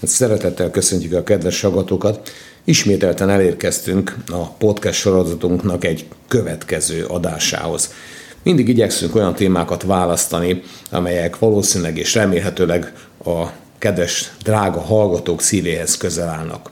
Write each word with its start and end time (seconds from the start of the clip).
Hát 0.00 0.10
szeretettel 0.10 0.70
köszöntjük 0.70 1.12
a 1.12 1.22
kedves 1.22 1.60
hallgatókat. 1.60 2.32
Ismételten 2.64 3.30
elérkeztünk 3.30 4.16
a 4.26 4.48
podcast 4.48 5.00
sorozatunknak 5.00 5.84
egy 5.84 6.06
következő 6.28 7.04
adásához. 7.04 7.92
Mindig 8.42 8.68
igyekszünk 8.68 9.14
olyan 9.14 9.34
témákat 9.34 9.82
választani, 9.82 10.62
amelyek 10.90 11.38
valószínűleg 11.38 11.98
és 11.98 12.14
remélhetőleg 12.14 12.92
a 13.24 13.46
kedves, 13.78 14.32
drága 14.42 14.80
hallgatók 14.80 15.42
szívéhez 15.42 15.96
közel 15.96 16.28
állnak. 16.28 16.70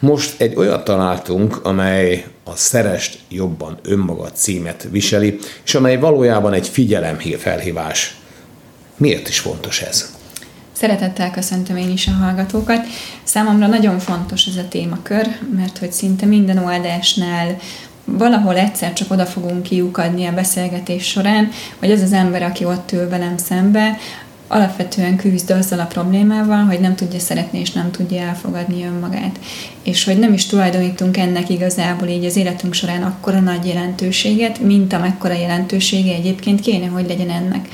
Most 0.00 0.40
egy 0.40 0.56
olyat 0.56 0.84
találtunk, 0.84 1.64
amely 1.64 2.26
a 2.44 2.56
Szerest 2.56 3.18
jobban 3.28 3.78
önmagad 3.82 4.30
címet 4.34 4.88
viseli, 4.90 5.38
és 5.64 5.74
amely 5.74 5.98
valójában 5.98 6.52
egy 6.52 6.68
figyelemfelhívás. 6.68 8.16
Miért 8.96 9.28
is 9.28 9.38
fontos 9.38 9.80
ez? 9.80 10.20
Szeretettel 10.82 11.30
köszöntöm 11.30 11.76
én 11.76 11.90
is 11.90 12.06
a 12.06 12.10
hallgatókat. 12.10 12.86
Számomra 13.22 13.66
nagyon 13.66 13.98
fontos 13.98 14.46
ez 14.46 14.56
a 14.56 14.68
témakör, 14.68 15.28
mert 15.56 15.78
hogy 15.78 15.92
szinte 15.92 16.26
minden 16.26 16.58
oldásnál 16.58 17.56
valahol 18.04 18.56
egyszer 18.56 18.92
csak 18.92 19.10
oda 19.10 19.26
fogunk 19.26 19.62
kiukadni 19.62 20.26
a 20.26 20.32
beszélgetés 20.32 21.06
során, 21.06 21.50
hogy 21.78 21.90
az 21.90 22.00
az 22.00 22.12
ember, 22.12 22.42
aki 22.42 22.64
ott 22.64 22.92
ül 22.92 23.08
velem 23.08 23.36
szembe, 23.36 23.98
alapvetően 24.48 25.16
küzd 25.16 25.50
azzal 25.50 25.80
a 25.80 25.84
problémával, 25.84 26.64
hogy 26.64 26.80
nem 26.80 26.94
tudja 26.94 27.18
szeretni 27.18 27.58
és 27.58 27.72
nem 27.72 27.90
tudja 27.90 28.20
elfogadni 28.20 28.84
önmagát. 28.84 29.38
És 29.82 30.04
hogy 30.04 30.18
nem 30.18 30.32
is 30.32 30.46
tulajdonítunk 30.46 31.16
ennek 31.16 31.48
igazából 31.48 32.08
így 32.08 32.24
az 32.24 32.36
életünk 32.36 32.74
során 32.74 33.02
akkora 33.02 33.40
nagy 33.40 33.66
jelentőséget, 33.66 34.60
mint 34.60 34.92
amekkora 34.92 35.34
jelentősége 35.34 36.14
egyébként 36.14 36.60
kéne, 36.60 36.86
hogy 36.86 37.06
legyen 37.08 37.30
ennek. 37.30 37.68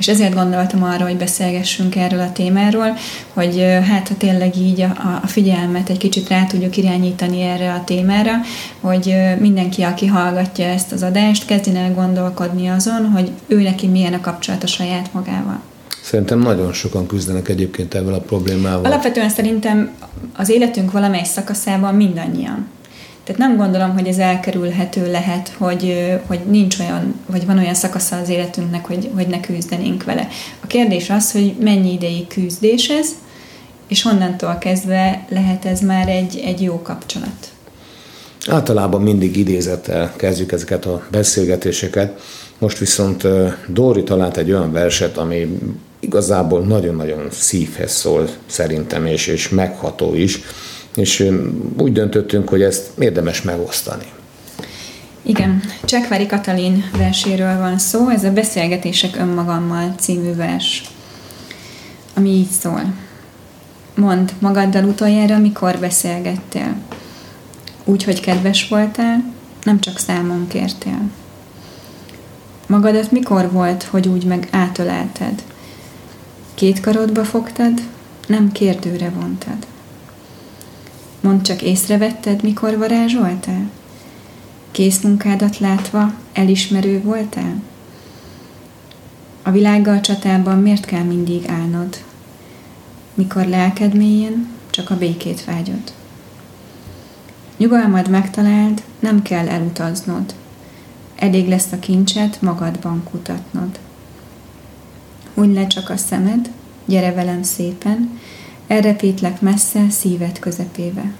És 0.00 0.08
ezért 0.08 0.34
gondoltam 0.34 0.82
arra, 0.82 1.04
hogy 1.04 1.16
beszélgessünk 1.16 1.96
erről 1.96 2.20
a 2.20 2.32
témáról, 2.32 2.96
hogy 3.32 3.60
hát 3.88 4.08
ha 4.08 4.16
tényleg 4.16 4.56
így 4.56 4.80
a, 4.80 5.20
a 5.22 5.26
figyelmet 5.26 5.88
egy 5.88 5.98
kicsit 5.98 6.28
rá 6.28 6.44
tudjuk 6.44 6.76
irányítani 6.76 7.42
erre 7.42 7.72
a 7.72 7.84
témára, 7.84 8.32
hogy 8.80 9.16
mindenki, 9.38 9.82
aki 9.82 10.06
hallgatja 10.06 10.66
ezt 10.66 10.92
az 10.92 11.02
adást, 11.02 11.46
kezdjen 11.46 11.76
el 11.76 11.94
gondolkodni 11.94 12.68
azon, 12.68 13.10
hogy 13.10 13.30
ő 13.46 13.62
neki 13.62 13.86
milyen 13.86 14.12
a 14.12 14.20
kapcsolat 14.20 14.62
a 14.62 14.66
saját 14.66 15.12
magával. 15.12 15.60
Szerintem 16.02 16.38
nagyon 16.38 16.72
sokan 16.72 17.06
küzdenek 17.06 17.48
egyébként 17.48 17.94
ezzel 17.94 18.14
a 18.14 18.20
problémával. 18.20 18.84
Alapvetően 18.84 19.28
szerintem 19.28 19.90
az 20.36 20.48
életünk 20.48 20.92
valamely 20.92 21.24
szakaszában 21.24 21.94
mindannyian. 21.94 22.66
Tehát 23.24 23.40
nem 23.40 23.56
gondolom, 23.56 23.92
hogy 23.92 24.06
ez 24.06 24.18
elkerülhető 24.18 25.10
lehet, 25.10 25.52
hogy, 25.58 26.12
hogy 26.26 26.40
nincs 26.50 26.78
olyan, 26.78 27.14
vagy 27.26 27.46
van 27.46 27.58
olyan 27.58 27.74
szakasza 27.74 28.16
az 28.16 28.28
életünknek, 28.28 28.86
hogy, 28.86 29.10
hogy 29.14 29.26
ne 29.26 29.40
küzdenénk 29.40 30.04
vele. 30.04 30.28
A 30.60 30.66
kérdés 30.66 31.10
az, 31.10 31.32
hogy 31.32 31.54
mennyi 31.60 31.92
ideig 31.92 32.26
küzdés 32.26 32.88
ez, 32.88 33.08
és 33.88 34.02
honnantól 34.02 34.58
kezdve 34.58 35.24
lehet 35.28 35.64
ez 35.64 35.80
már 35.80 36.08
egy, 36.08 36.40
egy 36.44 36.62
jó 36.62 36.82
kapcsolat. 36.82 37.52
Általában 38.48 39.02
mindig 39.02 39.36
idézettel 39.36 40.12
kezdjük 40.16 40.52
ezeket 40.52 40.86
a 40.86 41.06
beszélgetéseket. 41.10 42.20
Most 42.58 42.78
viszont 42.78 43.26
Dóri 43.66 44.02
talált 44.02 44.36
egy 44.36 44.50
olyan 44.50 44.72
verset, 44.72 45.16
ami 45.16 45.58
igazából 46.00 46.60
nagyon-nagyon 46.60 47.26
szívhez 47.30 47.92
szól 47.92 48.28
szerintem, 48.46 49.06
és, 49.06 49.26
és 49.26 49.48
megható 49.48 50.14
is 50.14 50.40
és 51.00 51.30
úgy 51.78 51.92
döntöttünk, 51.92 52.48
hogy 52.48 52.62
ezt 52.62 52.90
érdemes 52.98 53.42
megosztani. 53.42 54.04
Igen, 55.22 55.62
Csekvári 55.84 56.26
Katalin 56.26 56.90
verséről 56.96 57.58
van 57.58 57.78
szó, 57.78 58.08
ez 58.08 58.24
a 58.24 58.32
Beszélgetések 58.32 59.16
önmagammal 59.16 59.94
című 59.98 60.34
vers, 60.34 60.82
ami 62.14 62.28
így 62.28 62.50
szól. 62.60 62.82
Mondd 63.94 64.28
magaddal 64.38 64.84
utoljára, 64.84 65.38
mikor 65.38 65.78
beszélgettél. 65.78 66.74
Úgy, 67.84 68.04
hogy 68.04 68.20
kedves 68.20 68.68
voltál, 68.68 69.32
nem 69.62 69.80
csak 69.80 69.98
számon 69.98 70.46
kértél. 70.48 71.00
Magadat 72.66 73.10
mikor 73.10 73.50
volt, 73.50 73.82
hogy 73.82 74.08
úgy 74.08 74.24
meg 74.24 74.48
átölelted? 74.50 75.42
Két 76.54 76.80
karodba 76.80 77.24
fogtad, 77.24 77.72
nem 78.26 78.52
kérdőre 78.52 79.10
vontad. 79.10 79.66
Mondd 81.20 81.42
csak 81.42 81.62
észrevetted, 81.62 82.42
mikor 82.42 82.78
varázsoltál? 82.78 83.70
Készmunkádat 84.70 85.58
látva 85.58 86.12
elismerő 86.32 87.02
voltál? 87.02 87.62
A 89.42 89.50
világgal 89.50 90.00
csatában 90.00 90.58
miért 90.58 90.84
kell 90.84 91.02
mindig 91.02 91.48
állnod? 91.48 92.04
Mikor 93.14 93.46
lelked 93.46 93.94
mélyen, 93.94 94.48
csak 94.70 94.90
a 94.90 94.96
békét 94.96 95.44
vágyod. 95.44 95.92
Nyugalmad 97.56 98.10
megtaláld, 98.10 98.82
nem 98.98 99.22
kell 99.22 99.48
elutaznod. 99.48 100.34
Elég 101.16 101.48
lesz 101.48 101.72
a 101.72 101.78
kincset 101.78 102.42
magadban 102.42 103.02
kutatnod. 103.10 103.78
Huny 105.34 105.54
le 105.54 105.66
csak 105.66 105.90
a 105.90 105.96
szemed, 105.96 106.50
gyere 106.84 107.12
velem 107.12 107.42
szépen, 107.42 108.18
elrepítlek 108.70 109.40
messze 109.40 109.88
szíved 109.88 110.38
közepébe. 110.38 111.12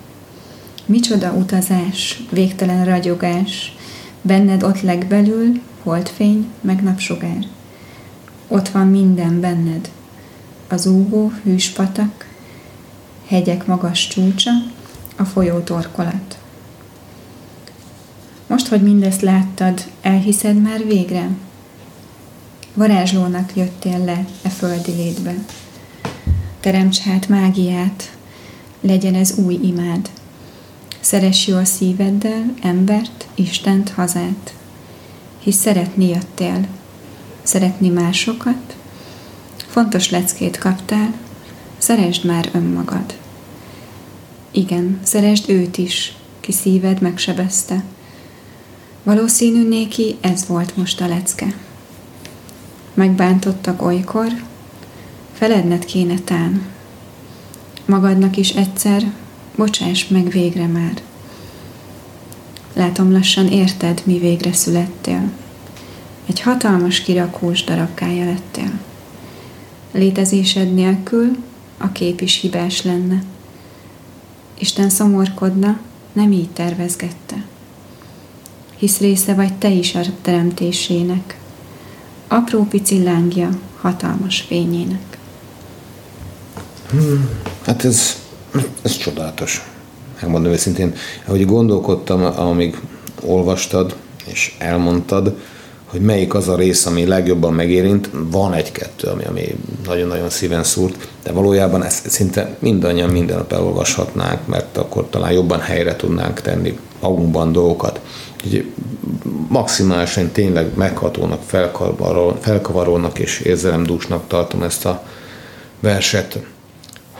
Micsoda 0.87 1.33
utazás, 1.33 2.22
végtelen 2.31 2.84
ragyogás, 2.84 3.77
benned 4.22 4.62
ott 4.62 4.81
legbelül, 4.81 5.61
holdfény, 5.83 6.47
meg 6.61 6.83
napsugár. 6.83 7.47
Ott 8.49 8.69
van 8.69 8.87
minden 8.87 9.41
benned, 9.41 9.91
az 10.69 10.87
úgó 10.87 11.33
hűs 11.43 11.69
patak, 11.69 12.27
hegyek 13.27 13.67
magas 13.67 14.06
csúcsa, 14.06 14.50
a 15.17 15.25
folyó 15.25 15.59
torkolat. 15.59 16.38
Most, 18.47 18.69
hogy 18.69 18.82
mindezt 18.82 19.21
láttad, 19.21 19.84
elhiszed 20.00 20.62
már 20.62 20.87
végre? 20.87 21.28
Varázslónak 22.75 23.56
jöttél 23.56 24.05
le 24.05 24.25
e 24.43 24.49
földi 24.49 24.93
létbe. 24.93 25.34
Teremts 26.60 26.98
hát 26.98 27.28
mágiát, 27.28 28.16
legyen 28.81 29.15
ez 29.15 29.38
új 29.38 29.54
imád. 29.54 30.10
Szeress 31.00 31.47
jó 31.47 31.56
a 31.56 31.65
szíveddel 31.65 32.54
embert, 32.62 33.28
Istent, 33.34 33.91
hazát. 33.91 34.54
Hisz 35.38 35.56
szeretni 35.56 36.09
jöttél, 36.09 36.66
szeretni 37.43 37.88
másokat, 37.88 38.76
fontos 39.66 40.10
leckét 40.10 40.59
kaptál, 40.59 41.15
szeresd 41.78 42.25
már 42.25 42.49
önmagad. 42.53 43.19
Igen, 44.50 45.00
szeresd 45.03 45.49
őt 45.49 45.78
is, 45.78 46.15
ki 46.41 46.53
szíved 46.53 47.00
megsebezte. 47.00 47.84
Valószínű 49.03 49.69
néki 49.69 50.16
ez 50.20 50.47
volt 50.47 50.76
most 50.76 51.00
a 51.00 51.06
lecke. 51.06 51.54
Megbántottak 52.94 53.82
olykor, 53.82 54.49
feledned 55.41 55.84
kéne 55.84 56.19
tán. 56.19 56.62
Magadnak 57.84 58.37
is 58.37 58.51
egyszer, 58.51 59.12
bocsáss 59.56 60.09
meg 60.09 60.28
végre 60.28 60.67
már. 60.67 61.03
Látom 62.73 63.12
lassan 63.12 63.47
érted, 63.47 64.03
mi 64.05 64.19
végre 64.19 64.53
születtél. 64.53 65.31
Egy 66.27 66.41
hatalmas 66.41 67.00
kirakós 67.00 67.65
darabkája 67.65 68.25
lettél. 68.25 68.71
Létezésed 69.93 70.75
nélkül 70.75 71.37
a 71.79 71.93
kép 71.93 72.21
is 72.21 72.41
hibás 72.41 72.83
lenne. 72.83 73.23
Isten 74.59 74.91
szomorkodna, 74.91 75.81
nem 76.12 76.33
így 76.33 76.50
tervezgette. 76.50 77.45
Hisz 78.77 78.99
része 78.99 79.34
vagy 79.34 79.55
te 79.55 79.71
is 79.71 79.95
a 79.95 80.00
teremtésének, 80.23 81.39
apró 82.29 82.65
pici 82.65 83.03
lángja 83.03 83.49
hatalmas 83.81 84.41
fényének. 84.41 85.09
Hát 87.67 87.84
ez, 87.84 88.17
ez 88.83 88.97
csodálatos. 88.97 89.64
Megmondom 90.20 90.53
őszintén, 90.53 90.94
hogy 91.26 91.47
gondolkodtam, 91.47 92.25
amíg 92.25 92.81
olvastad 93.23 93.97
és 94.26 94.55
elmondtad, 94.59 95.35
hogy 95.85 96.00
melyik 96.00 96.35
az 96.35 96.49
a 96.49 96.56
rész, 96.56 96.87
ami 96.87 97.06
legjobban 97.06 97.55
megérint. 97.55 98.11
Van 98.12 98.53
egy-kettő, 98.53 99.09
ami, 99.09 99.25
ami 99.25 99.56
nagyon-nagyon 99.87 100.31
szíven 100.31 100.64
szúrt, 100.64 101.09
de 101.23 101.32
valójában 101.32 101.85
ezt 101.85 102.11
szinte 102.11 102.56
mindannyian 102.59 103.11
minden 103.11 103.37
nap 103.37 103.53
elolvashatnánk, 103.53 104.47
mert 104.47 104.76
akkor 104.76 105.06
talán 105.11 105.32
jobban 105.32 105.61
helyre 105.61 105.97
tudnánk 105.97 106.41
tenni 106.41 106.79
magunkban 107.00 107.53
dolgokat. 107.53 108.00
Úgyhogy 108.44 108.73
maximálisan 109.49 110.31
tényleg 110.31 110.75
meghatónak, 110.75 111.43
felkavarónak 112.41 113.19
és 113.19 113.41
érzelemdúsnak 113.41 114.26
tartom 114.26 114.62
ezt 114.62 114.85
a 114.85 115.03
verset. 115.81 116.38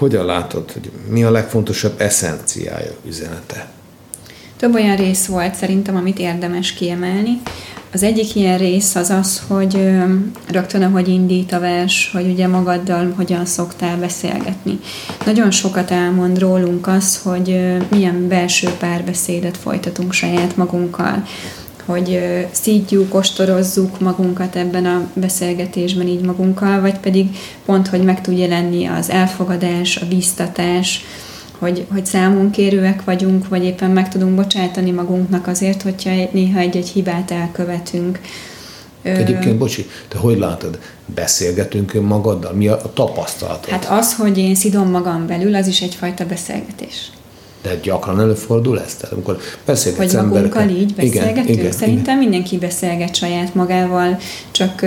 Hogyan 0.01 0.25
látod, 0.25 0.73
hogy 0.73 0.91
mi 1.09 1.25
a 1.25 1.31
legfontosabb 1.31 2.01
eszenciája, 2.01 2.93
üzenete? 3.07 3.69
Több 4.57 4.75
olyan 4.75 4.97
rész 4.97 5.27
volt 5.27 5.55
szerintem, 5.55 5.97
amit 5.97 6.19
érdemes 6.19 6.73
kiemelni. 6.73 7.41
Az 7.93 8.03
egyik 8.03 8.35
ilyen 8.35 8.59
rész 8.59 8.95
az 8.95 9.11
az, 9.11 9.43
hogy 9.47 9.91
rögtön 10.49 10.83
ahogy 10.83 11.09
indít 11.09 11.53
a 11.53 11.61
vers, 11.61 12.11
hogy 12.13 12.27
ugye 12.27 12.47
magaddal 12.47 13.13
hogyan 13.17 13.45
szoktál 13.45 13.97
beszélgetni. 13.97 14.79
Nagyon 15.27 15.51
sokat 15.51 15.91
elmond 15.91 16.39
rólunk 16.39 16.87
az, 16.87 17.21
hogy 17.23 17.77
milyen 17.91 18.29
belső 18.29 18.69
párbeszédet 18.79 19.57
folytatunk 19.57 20.13
saját 20.13 20.57
magunkkal 20.57 21.23
hogy 21.91 22.21
szídjuk, 22.51 23.15
ostorozzuk 23.15 24.01
magunkat 24.01 24.57
ebben 24.57 24.87
a 24.87 25.11
beszélgetésben 25.15 26.07
így 26.07 26.21
magunkkal, 26.21 26.81
vagy 26.81 26.99
pedig 26.99 27.37
pont, 27.65 27.89
hogy 27.89 28.03
meg 28.03 28.21
tud 28.21 28.39
jelenni 28.39 28.87
az 28.87 29.11
elfogadás, 29.11 29.97
a 29.97 30.07
biztatás, 30.07 31.05
hogy, 31.59 31.87
hogy 31.93 32.07
számunkérőek 32.07 33.05
vagyunk, 33.05 33.49
vagy 33.49 33.65
éppen 33.65 33.91
meg 33.91 34.09
tudunk 34.09 34.35
bocsátani 34.35 34.91
magunknak 34.91 35.47
azért, 35.47 35.83
hogyha 35.83 36.29
néha 36.31 36.59
egy-egy 36.59 36.89
hibát 36.89 37.31
elkövetünk. 37.31 38.21
Egyébként, 39.03 39.59
bocsi, 39.59 39.87
te 40.09 40.19
hogy 40.19 40.39
látod, 40.39 40.79
beszélgetünk 41.15 41.93
magaddal? 41.93 42.53
Mi 42.53 42.67
a 42.67 42.81
tapasztalatod? 42.95 43.71
Hát 43.71 43.87
az, 43.91 44.15
hogy 44.15 44.39
én 44.39 44.55
szidom 44.55 44.91
magam 44.91 45.27
belül, 45.27 45.55
az 45.55 45.67
is 45.67 45.81
egyfajta 45.81 46.27
beszélgetés. 46.27 47.11
De 47.63 47.75
gyakran 47.83 48.21
előfordul 48.21 48.81
ez? 48.81 48.95
Tehát 48.95 49.15
amikor 49.15 49.39
beszélgetsz 49.65 50.15
Hogy 50.15 50.27
magunkkal 50.27 50.69
így 50.69 50.95
beszélgetünk? 50.95 51.49
Igen, 51.49 51.59
igen, 51.59 51.73
Szerintem 51.73 52.03
igen. 52.03 52.19
mindenki 52.19 52.59
beszélget 52.59 53.15
saját 53.15 53.55
magával, 53.55 54.19
csak 54.51 54.85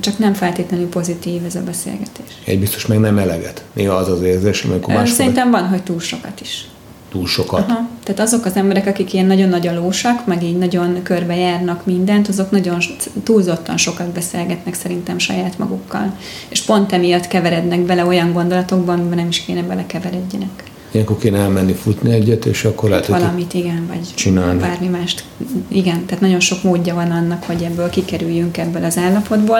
csak 0.00 0.18
nem 0.18 0.34
feltétlenül 0.34 0.88
pozitív 0.88 1.44
ez 1.44 1.54
a 1.54 1.62
beszélgetés. 1.62 2.26
Egy 2.44 2.58
biztos 2.58 2.86
meg 2.86 3.00
nem 3.00 3.18
eleget. 3.18 3.64
Néha 3.72 3.94
az 3.94 4.08
az 4.08 4.22
érzés, 4.22 4.62
amikor 4.62 4.94
más 4.94 5.10
Szerintem 5.10 5.50
van, 5.50 5.68
hogy 5.68 5.82
túl 5.82 6.00
sokat 6.00 6.40
is. 6.40 6.66
Túl 7.10 7.26
sokat? 7.26 7.70
Aha. 7.70 7.88
Tehát 8.02 8.20
azok 8.20 8.44
az 8.44 8.56
emberek, 8.56 8.86
akik 8.86 9.12
ilyen 9.12 9.26
nagyon 9.26 9.48
nagy 9.48 9.70
lósak, 9.74 10.26
meg 10.26 10.42
így 10.42 10.58
nagyon 10.58 11.02
körbejárnak 11.02 11.86
mindent, 11.86 12.28
azok 12.28 12.50
nagyon 12.50 12.78
túlzottan 13.22 13.76
sokat 13.76 14.06
beszélgetnek 14.06 14.74
szerintem 14.74 15.18
saját 15.18 15.58
magukkal. 15.58 16.16
És 16.48 16.60
pont 16.60 16.92
emiatt 16.92 17.26
keverednek 17.26 17.80
bele 17.80 18.04
olyan 18.04 18.32
gondolatokban, 18.32 18.98
amiben 18.98 19.18
nem 19.18 19.28
is 19.28 19.44
kéne 19.44 19.62
belekeveredjenek. 19.62 20.62
Ilyenkor 20.92 21.18
kéne 21.18 21.38
elmenni 21.38 21.72
futni 21.72 22.12
egyet, 22.12 22.44
és 22.44 22.64
akkor 22.64 22.88
lehet, 22.88 23.06
Valamit, 23.06 23.54
igen, 23.54 23.86
vagy 23.88 24.14
csinálni. 24.14 24.60
bármi 24.60 24.86
mást. 24.86 25.24
Igen, 25.68 26.04
tehát 26.06 26.20
nagyon 26.20 26.40
sok 26.40 26.62
módja 26.62 26.94
van 26.94 27.10
annak, 27.10 27.44
hogy 27.44 27.62
ebből 27.62 27.90
kikerüljünk 27.90 28.58
ebből 28.58 28.84
az 28.84 28.98
állapotból, 28.98 29.58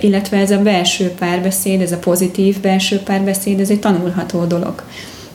illetve 0.00 0.36
ez 0.36 0.50
a 0.50 0.58
belső 0.58 1.08
párbeszéd, 1.08 1.80
ez 1.80 1.92
a 1.92 1.98
pozitív 1.98 2.60
belső 2.60 2.98
párbeszéd, 2.98 3.60
ez 3.60 3.70
egy 3.70 3.80
tanulható 3.80 4.44
dolog. 4.44 4.82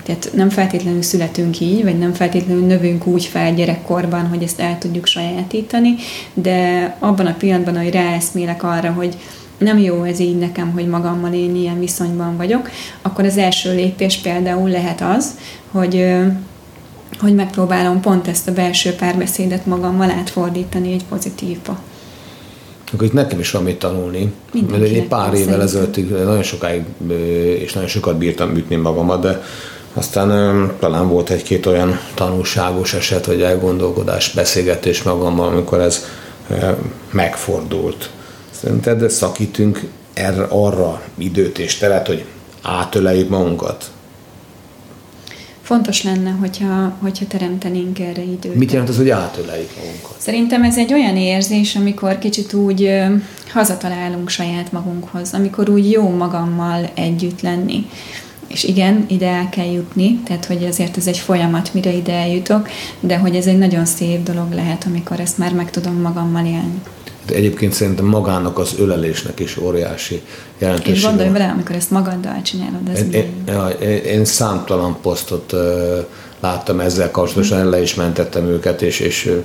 Tehát 0.03 0.29
nem 0.33 0.49
feltétlenül 0.49 1.01
születünk 1.01 1.59
így, 1.59 1.83
vagy 1.83 1.97
nem 1.97 2.13
feltétlenül 2.13 2.65
növünk 2.65 3.07
úgy 3.07 3.25
fel 3.25 3.53
gyerekkorban, 3.53 4.27
hogy 4.27 4.43
ezt 4.43 4.59
el 4.59 4.77
tudjuk 4.77 5.05
sajátítani, 5.05 5.95
de 6.33 6.95
abban 6.99 7.25
a 7.25 7.35
pillanatban, 7.37 7.77
hogy 7.77 7.91
ráeszmélek 7.91 8.63
arra, 8.63 8.91
hogy 8.91 9.17
nem 9.59 9.77
jó 9.77 10.03
ez 10.03 10.19
így 10.19 10.37
nekem, 10.37 10.71
hogy 10.71 10.87
magammal 10.87 11.33
én 11.33 11.55
ilyen 11.55 11.79
viszonyban 11.79 12.37
vagyok, 12.37 12.69
akkor 13.01 13.25
az 13.25 13.37
első 13.37 13.73
lépés 13.75 14.17
például 14.17 14.69
lehet 14.69 15.01
az, 15.01 15.37
hogy 15.71 16.05
hogy 17.19 17.35
megpróbálom 17.35 18.01
pont 18.01 18.27
ezt 18.27 18.47
a 18.47 18.53
belső 18.53 18.91
párbeszédet 18.91 19.65
magammal 19.65 20.09
átfordítani 20.09 20.93
egy 20.93 21.05
pozitívba. 21.09 21.79
Akkor 22.93 23.07
itt 23.07 23.13
nekem 23.13 23.39
is 23.39 23.51
van 23.51 23.63
mit 23.63 23.79
tanulni. 23.79 24.33
Mert 24.69 24.83
egy 24.83 25.07
pár 25.07 25.33
évvel 25.33 25.61
ezelőtt 25.61 26.09
nagyon 26.09 26.43
sokáig 26.43 26.83
és 27.59 27.73
nagyon 27.73 27.89
sokat 27.89 28.17
bírtam 28.17 28.55
ütni 28.55 28.75
magamat, 28.75 29.21
de 29.21 29.41
aztán 29.93 30.71
talán 30.79 31.09
volt 31.09 31.29
egy-két 31.29 31.65
olyan 31.65 31.99
tanulságos 32.13 32.93
eset, 32.93 33.25
vagy 33.25 33.41
elgondolkodás, 33.41 34.31
beszélgetés 34.33 35.03
magammal, 35.03 35.47
amikor 35.47 35.79
ez 35.79 36.05
megfordult. 37.11 38.09
Szerinted 38.61 39.09
szakítunk 39.09 39.89
erre, 40.13 40.43
arra 40.49 41.01
időt 41.17 41.59
és 41.59 41.77
teret, 41.77 42.07
hogy 42.07 42.25
átöleljük 42.61 43.29
magunkat? 43.29 43.91
Fontos 45.61 46.03
lenne, 46.03 46.29
hogyha, 46.29 46.93
hogyha 47.01 47.27
teremtenénk 47.27 47.99
erre 47.99 48.21
időt. 48.21 48.55
Mit 48.55 48.71
jelent 48.71 48.89
az, 48.89 48.97
hogy 48.97 49.09
átöleljük 49.09 49.69
magunkat? 49.75 50.15
Szerintem 50.17 50.63
ez 50.63 50.77
egy 50.77 50.93
olyan 50.93 51.17
érzés, 51.17 51.75
amikor 51.75 52.17
kicsit 52.17 52.53
úgy 52.53 52.83
ö, 52.83 53.05
hazatalálunk 53.51 54.29
saját 54.29 54.71
magunkhoz, 54.71 55.33
amikor 55.33 55.69
úgy 55.69 55.91
jó 55.91 56.09
magammal 56.09 56.89
együtt 56.93 57.41
lenni. 57.41 57.85
És 58.47 58.63
igen, 58.63 59.05
ide 59.07 59.27
el 59.27 59.49
kell 59.49 59.71
jutni, 59.71 60.19
tehát 60.25 60.45
hogy 60.45 60.65
azért 60.65 60.97
ez 60.97 61.07
egy 61.07 61.17
folyamat, 61.17 61.73
mire 61.73 61.91
ide 61.91 62.13
eljutok, 62.13 62.69
de 62.99 63.17
hogy 63.17 63.35
ez 63.35 63.45
egy 63.45 63.57
nagyon 63.57 63.85
szép 63.85 64.23
dolog 64.23 64.51
lehet, 64.51 64.85
amikor 64.85 65.19
ezt 65.19 65.37
már 65.37 65.53
meg 65.53 65.69
tudom 65.71 66.01
magammal 66.01 66.45
élni. 66.45 66.81
De 67.29 67.35
egyébként 67.35 67.73
szerintem 67.73 68.05
magának 68.05 68.59
az 68.59 68.75
ölelésnek 68.79 69.39
is 69.39 69.57
óriási 69.57 70.21
jelentősége. 70.57 70.95
És 70.95 71.03
gondolj 71.03 71.29
vele, 71.29 71.49
amikor 71.49 71.75
ezt 71.75 71.91
magaddal 71.91 72.41
csinálod. 72.41 72.89
Ez 72.93 72.99
én, 72.99 73.11
én, 73.11 73.55
én, 73.81 74.03
én 74.03 74.25
számtalan 74.25 74.97
posztot 75.01 75.51
uh, 75.51 75.59
láttam 76.39 76.79
ezzel 76.79 77.11
kapcsolatosan, 77.11 77.69
le 77.69 77.81
is 77.81 77.95
mentettem 77.95 78.45
őket, 78.45 78.81
és, 78.81 78.99
és 78.99 79.35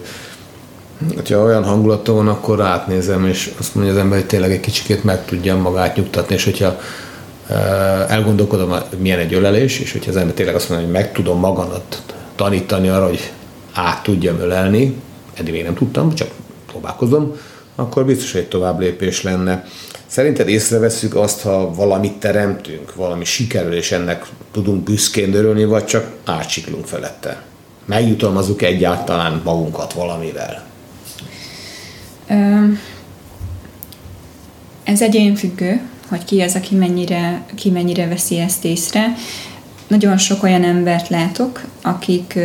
hogyha 1.15 1.43
olyan 1.43 1.65
hangulatom 1.65 2.17
van, 2.17 2.29
akkor 2.29 2.61
átnézem, 2.61 3.27
és 3.27 3.53
azt 3.59 3.75
mondja 3.75 3.93
az 3.93 3.99
ember, 3.99 4.19
hogy 4.19 4.27
tényleg 4.27 4.51
egy 4.51 4.61
kicsikét 4.61 5.05
meg 5.05 5.25
tudja 5.25 5.57
magát 5.57 5.97
nyugtatni, 5.97 6.35
és 6.35 6.45
hogyha 6.45 6.79
elgondolkodom, 8.09 8.75
milyen 8.99 9.19
egy 9.19 9.35
ölelés, 9.35 9.79
és 9.79 9.93
hogyha 9.93 10.11
az 10.11 10.17
ember 10.17 10.35
tényleg 10.35 10.55
azt 10.55 10.69
mondja, 10.69 10.87
hogy 10.87 10.97
meg 10.97 11.13
tudom 11.13 11.39
magamat 11.39 12.03
tanítani 12.35 12.89
arra, 12.89 13.07
hogy 13.07 13.33
át 13.73 14.03
tudjam 14.03 14.41
ölelni, 14.41 14.95
eddig 15.35 15.53
még 15.53 15.65
nem 15.65 15.75
tudtam, 15.75 16.15
csak 16.15 16.29
próbálkozom, 16.67 17.37
akkor 17.75 18.05
biztos, 18.05 18.33
hogy 18.33 18.41
egy 18.41 18.49
tovább 18.49 18.81
lépés 18.81 19.23
lenne. 19.23 19.65
Szerinted 20.07 20.49
észreveszünk 20.49 21.15
azt, 21.15 21.41
ha 21.41 21.75
valamit 21.75 22.13
teremtünk, 22.13 22.95
valami 22.95 23.25
sikerül, 23.25 23.73
és 23.73 23.93
ennek 23.93 24.27
tudunk 24.53 24.83
büszkén 24.83 25.35
örülni, 25.35 25.65
vagy 25.65 25.85
csak 25.85 26.13
átsiklunk 26.25 26.87
felette? 26.87 27.43
Megjutalmazunk 27.85 28.63
egyáltalán 28.63 29.41
magunkat 29.45 29.93
valamivel? 29.93 30.65
Ez 34.85 35.03
egyénfüggő, 35.03 35.81
hogy 36.09 36.25
ki 36.25 36.41
az, 36.41 36.55
aki 36.55 36.75
mennyire, 36.75 37.45
ki 37.55 37.71
mennyire 37.71 38.09
veszi 38.09 38.39
ezt 38.39 38.65
észre 38.65 39.15
nagyon 39.87 40.19
sok 40.19 40.43
olyan 40.43 40.65
embert 40.65 41.09
látok, 41.09 41.63
akik, 41.83 42.39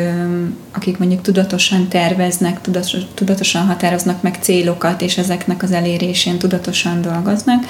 akik 0.71 0.97
mondjuk 0.97 1.21
tudatosan 1.21 1.88
terveznek, 1.88 2.62
tudatosan 3.13 3.65
határoznak 3.65 4.21
meg 4.21 4.38
célokat, 4.41 5.01
és 5.01 5.18
ezeknek 5.18 5.63
az 5.63 5.71
elérésén 5.71 6.38
tudatosan 6.38 7.01
dolgoznak, 7.01 7.65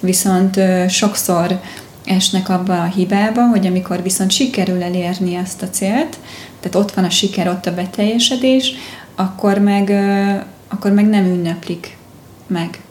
viszont 0.00 0.60
sokszor 0.88 1.60
esnek 2.04 2.48
abba 2.48 2.82
a 2.82 2.92
hibába, 2.94 3.46
hogy 3.46 3.66
amikor 3.66 4.02
viszont 4.02 4.30
sikerül 4.30 4.82
elérni 4.82 5.34
ezt 5.34 5.62
a 5.62 5.70
célt, 5.70 6.16
tehát 6.60 6.86
ott 6.86 6.94
van 6.94 7.04
a 7.04 7.10
siker, 7.10 7.48
ott 7.48 7.66
a 7.66 7.74
beteljesedés, 7.74 8.72
akkor 9.14 9.58
meg, 9.58 9.90
akkor 10.68 10.90
meg 10.90 11.06
nem 11.06 11.24
ünneplik 11.24 11.96
meg 12.46 12.83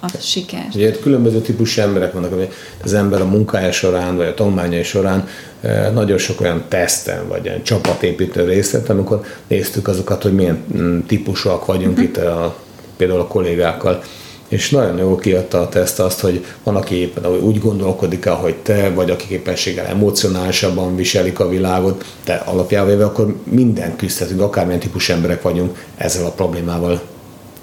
a 0.00 0.08
siker. 0.20 0.66
Ugye 0.74 0.90
különböző 0.90 1.40
típusú 1.40 1.80
emberek 1.80 2.12
vannak, 2.12 2.32
hogy 2.32 2.48
az 2.84 2.94
ember 2.94 3.20
a 3.20 3.26
munkája 3.26 3.72
során, 3.72 4.16
vagy 4.16 4.26
a 4.26 4.34
tanulmányai 4.34 4.82
során 4.82 5.28
eh, 5.60 5.90
nagyon 5.92 6.18
sok 6.18 6.40
olyan 6.40 6.64
teszten, 6.68 7.28
vagy 7.28 7.48
olyan 7.48 7.62
csapatépítő 7.62 8.44
részt 8.44 8.72
vett, 8.72 8.88
amikor 8.88 9.24
néztük 9.46 9.88
azokat, 9.88 10.22
hogy 10.22 10.34
milyen 10.34 10.64
mm, 10.76 10.98
típusúak 11.06 11.66
vagyunk 11.66 11.92
uh-huh. 11.92 12.04
itt 12.04 12.16
a, 12.16 12.56
például 12.96 13.20
a 13.20 13.26
kollégákkal, 13.26 14.02
és 14.48 14.70
nagyon 14.70 14.98
jól 14.98 15.16
kiadta 15.16 15.60
a 15.60 15.68
teszt 15.68 16.00
azt, 16.00 16.20
hogy 16.20 16.44
van, 16.62 16.76
aki 16.76 16.94
éppen 16.94 17.26
úgy 17.26 17.58
gondolkodik, 17.58 18.26
ahogy 18.26 18.54
te, 18.54 18.90
vagy 18.90 19.10
akik 19.10 19.28
éppenséggel 19.28 19.86
emocionálisabban 19.86 20.96
viselik 20.96 21.40
a 21.40 21.48
világot, 21.48 22.04
de 22.24 22.34
alapjában 22.34 22.88
véve 22.88 23.04
akkor 23.04 23.36
minden 23.44 23.96
küzdhetünk, 23.96 24.40
akármilyen 24.40 24.80
típus 24.80 25.08
emberek 25.08 25.42
vagyunk 25.42 25.86
ezzel 25.96 26.24
a 26.24 26.30
problémával. 26.30 27.00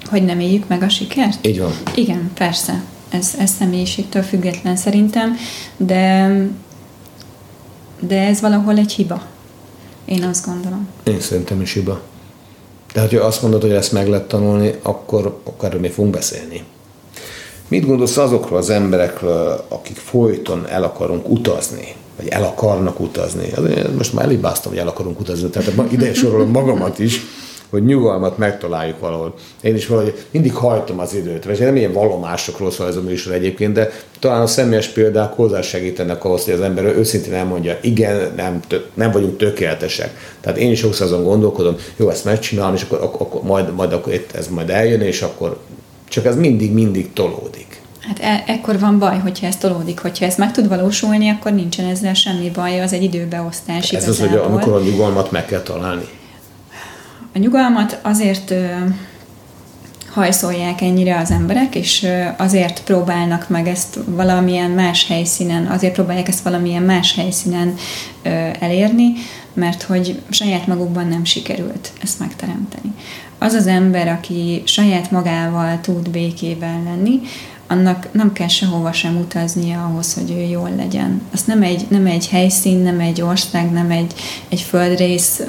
Hogy 0.08 0.24
nem 0.24 0.40
éljük 0.40 0.68
meg 0.68 0.82
a 0.82 0.88
sikert? 0.88 1.46
Így 1.46 1.60
van. 1.60 1.72
Igen, 1.94 2.30
persze. 2.34 2.82
Ez, 3.08 3.34
ez 3.38 3.50
személyiségtől 3.58 4.22
független 4.22 4.76
szerintem, 4.76 5.36
de, 5.76 6.30
de 8.00 8.26
ez 8.26 8.40
valahol 8.40 8.78
egy 8.78 8.92
hiba. 8.92 9.22
Én 10.04 10.22
azt 10.22 10.46
gondolom. 10.46 10.88
Én 11.04 11.20
szerintem 11.20 11.60
is 11.60 11.72
hiba. 11.72 12.00
De 12.92 13.18
ha 13.18 13.24
azt 13.24 13.42
mondod, 13.42 13.60
hogy 13.60 13.70
ezt 13.70 13.92
meg 13.92 14.08
lehet 14.08 14.28
tanulni, 14.28 14.74
akkor, 14.82 15.40
erről 15.62 15.80
még 15.80 15.92
fogunk 15.92 16.14
beszélni. 16.14 16.64
Mit 17.68 17.86
gondolsz 17.86 18.16
azokról 18.16 18.58
az 18.58 18.70
emberekről, 18.70 19.64
akik 19.68 19.96
folyton 19.96 20.66
el 20.68 20.82
akarunk 20.82 21.28
utazni, 21.28 21.94
vagy 22.16 22.28
el 22.28 22.42
akarnak 22.42 23.00
utazni? 23.00 23.52
Most 23.96 24.12
már 24.12 24.24
elibáztam, 24.24 24.70
hogy 24.70 24.80
el 24.80 24.88
akarunk 24.88 25.20
utazni, 25.20 25.48
tehát 25.48 25.92
ide 25.92 26.14
sorolom 26.14 26.50
magamat 26.50 26.98
is, 26.98 27.20
hogy 27.76 27.86
nyugalmat 27.86 28.38
megtaláljuk 28.38 29.00
valahol. 29.00 29.34
Én 29.60 29.74
is 29.74 29.86
valahogy 29.86 30.24
mindig 30.30 30.54
hajtom 30.54 30.98
az 30.98 31.14
időt, 31.14 31.44
vagy 31.44 31.58
nem 31.58 31.76
ilyen 31.76 31.92
valomásokról 31.92 32.70
szól 32.70 32.86
ez 32.86 32.96
a 32.96 33.00
műsor 33.00 33.32
egyébként, 33.32 33.72
de 33.72 33.90
talán 34.18 34.40
a 34.40 34.46
személyes 34.46 34.88
példák 34.88 35.32
hozzásegítenek 35.32 36.24
ahhoz, 36.24 36.44
hogy 36.44 36.54
az 36.54 36.60
ember 36.60 36.84
őszintén 36.84 37.34
elmondja, 37.34 37.78
igen, 37.80 38.32
nem, 38.36 38.60
nem 38.94 39.10
vagyunk 39.10 39.36
tökéletesek. 39.36 40.10
Tehát 40.40 40.58
én 40.58 40.70
is 40.70 40.78
sokszor 40.78 41.06
azon 41.06 41.24
gondolkodom, 41.24 41.76
jó, 41.96 42.08
ezt 42.08 42.24
megcsinálom, 42.24 42.74
és 42.74 42.82
akkor, 42.82 42.98
akkor, 43.02 43.42
majd, 43.42 43.74
majd 43.74 43.92
akkor 43.92 44.12
itt 44.12 44.32
ez 44.32 44.48
majd 44.48 44.70
eljön, 44.70 45.00
és 45.00 45.22
akkor 45.22 45.58
csak 46.08 46.24
ez 46.24 46.36
mindig, 46.36 46.72
mindig 46.72 47.12
tolódik. 47.12 47.80
Hát 48.00 48.18
e- 48.20 48.52
ekkor 48.52 48.78
van 48.78 48.98
baj, 48.98 49.18
hogyha 49.18 49.46
ez 49.46 49.56
tolódik. 49.56 49.98
Hogyha 49.98 50.24
ez 50.24 50.36
meg 50.36 50.52
tud 50.52 50.68
valósulni, 50.68 51.28
akkor 51.28 51.52
nincsen 51.52 51.86
ezzel 51.86 52.14
semmi 52.14 52.50
baj, 52.50 52.80
az 52.80 52.92
egy 52.92 53.02
időbeosztás 53.02 53.92
Ez 53.92 54.08
az, 54.08 54.20
hogy 54.20 54.36
amikor 54.36 54.72
a 54.72 54.80
nyugalmat 54.80 55.30
meg 55.30 55.46
kell 55.46 55.62
találni. 55.62 56.08
A 57.36 57.38
nyugalmat 57.38 57.98
azért 58.02 58.54
hajszolják 60.10 60.80
ennyire 60.80 61.18
az 61.18 61.30
emberek, 61.30 61.74
és 61.74 62.06
azért 62.36 62.82
próbálnak 62.84 63.48
meg 63.48 63.68
ezt 63.68 63.98
valamilyen 64.06 64.70
más 64.70 65.06
helyszínen, 65.06 65.66
azért 65.66 65.92
próbálják 65.92 66.28
ezt 66.28 66.42
valamilyen 66.42 66.82
más 66.82 67.14
helyszínen 67.14 67.74
elérni, 68.60 69.12
mert 69.52 69.82
hogy 69.82 70.20
saját 70.30 70.66
magukban 70.66 71.08
nem 71.08 71.24
sikerült 71.24 71.92
ezt 72.02 72.18
megteremteni. 72.18 72.94
Az 73.38 73.52
az 73.52 73.66
ember, 73.66 74.08
aki 74.08 74.62
saját 74.64 75.10
magával 75.10 75.80
tud 75.80 76.10
békével 76.10 76.82
lenni, 76.84 77.20
annak 77.66 78.08
nem 78.12 78.32
kell 78.32 78.48
sehova 78.48 78.92
sem 78.92 79.16
utaznia 79.16 79.84
ahhoz, 79.84 80.14
hogy 80.14 80.30
ő 80.30 80.40
jól 80.40 80.70
legyen. 80.76 81.22
Azt 81.32 81.46
nem 81.46 81.62
egy, 81.62 81.86
nem 81.88 82.06
egy 82.06 82.28
helyszín, 82.28 82.78
nem 82.78 83.00
egy 83.00 83.22
ország, 83.22 83.70
nem 83.72 83.90
egy, 83.90 84.14
egy 84.48 84.60
földrész, 84.60 85.42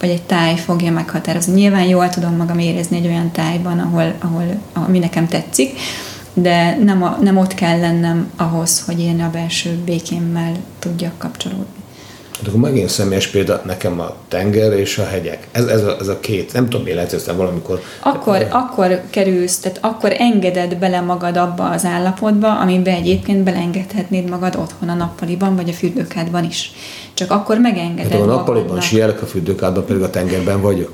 vagy 0.00 0.08
egy 0.08 0.22
táj 0.22 0.56
fogja 0.56 0.92
meghatározni. 0.92 1.52
Nyilván 1.52 1.84
jól 1.84 2.08
tudom 2.08 2.36
magam 2.36 2.58
érezni 2.58 2.96
egy 2.96 3.06
olyan 3.06 3.30
tájban, 3.30 3.78
ahol, 3.78 4.14
ahol 4.18 4.44
ami 4.72 4.98
nekem 4.98 5.28
tetszik, 5.28 5.78
de 6.34 6.76
nem, 6.76 7.02
a, 7.02 7.18
nem 7.20 7.36
ott 7.36 7.54
kell 7.54 7.78
lennem 7.78 8.30
ahhoz, 8.36 8.84
hogy 8.84 9.00
én 9.00 9.20
a 9.20 9.30
belső 9.30 9.78
békémmel 9.84 10.52
tudjak 10.78 11.18
kapcsolódni. 11.18 11.79
Hát 12.40 12.48
akkor 12.48 12.60
megint 12.60 12.88
személyes 12.88 13.26
példa, 13.26 13.62
nekem 13.66 14.00
a 14.00 14.14
tenger 14.28 14.72
és 14.72 14.98
a 14.98 15.04
hegyek. 15.04 15.46
Ez, 15.52 15.64
ez, 15.64 15.82
a, 15.84 15.96
ez 16.00 16.08
a 16.08 16.20
két, 16.20 16.52
nem 16.52 16.68
tudom, 16.68 16.86
mi 16.86 16.92
lehet, 16.92 17.32
valamikor... 17.32 17.82
Akkor, 18.00 18.38
de... 18.38 18.44
akkor 18.44 19.00
kerülsz, 19.10 19.58
tehát 19.58 19.78
akkor 19.80 20.12
engeded 20.18 20.76
bele 20.76 21.00
magad 21.00 21.36
abba 21.36 21.70
az 21.70 21.84
állapotba, 21.84 22.58
amiben 22.58 22.94
egyébként 22.94 23.42
belengedhetnéd 23.42 24.28
magad 24.28 24.56
otthon 24.56 24.88
a 24.88 24.94
nappaliban, 24.94 25.56
vagy 25.56 25.68
a 25.68 25.72
fürdőkádban 25.72 26.44
is. 26.44 26.72
Csak 27.14 27.30
akkor 27.30 27.58
megengeded 27.58 28.12
hát 28.12 28.20
a 28.20 28.24
nappaliban 28.24 28.80
sielek, 28.80 29.22
a 29.22 29.26
fürdőkádban 29.26 29.84
pedig 29.84 30.02
a 30.02 30.10
tengerben 30.10 30.60
vagyok 30.60 30.92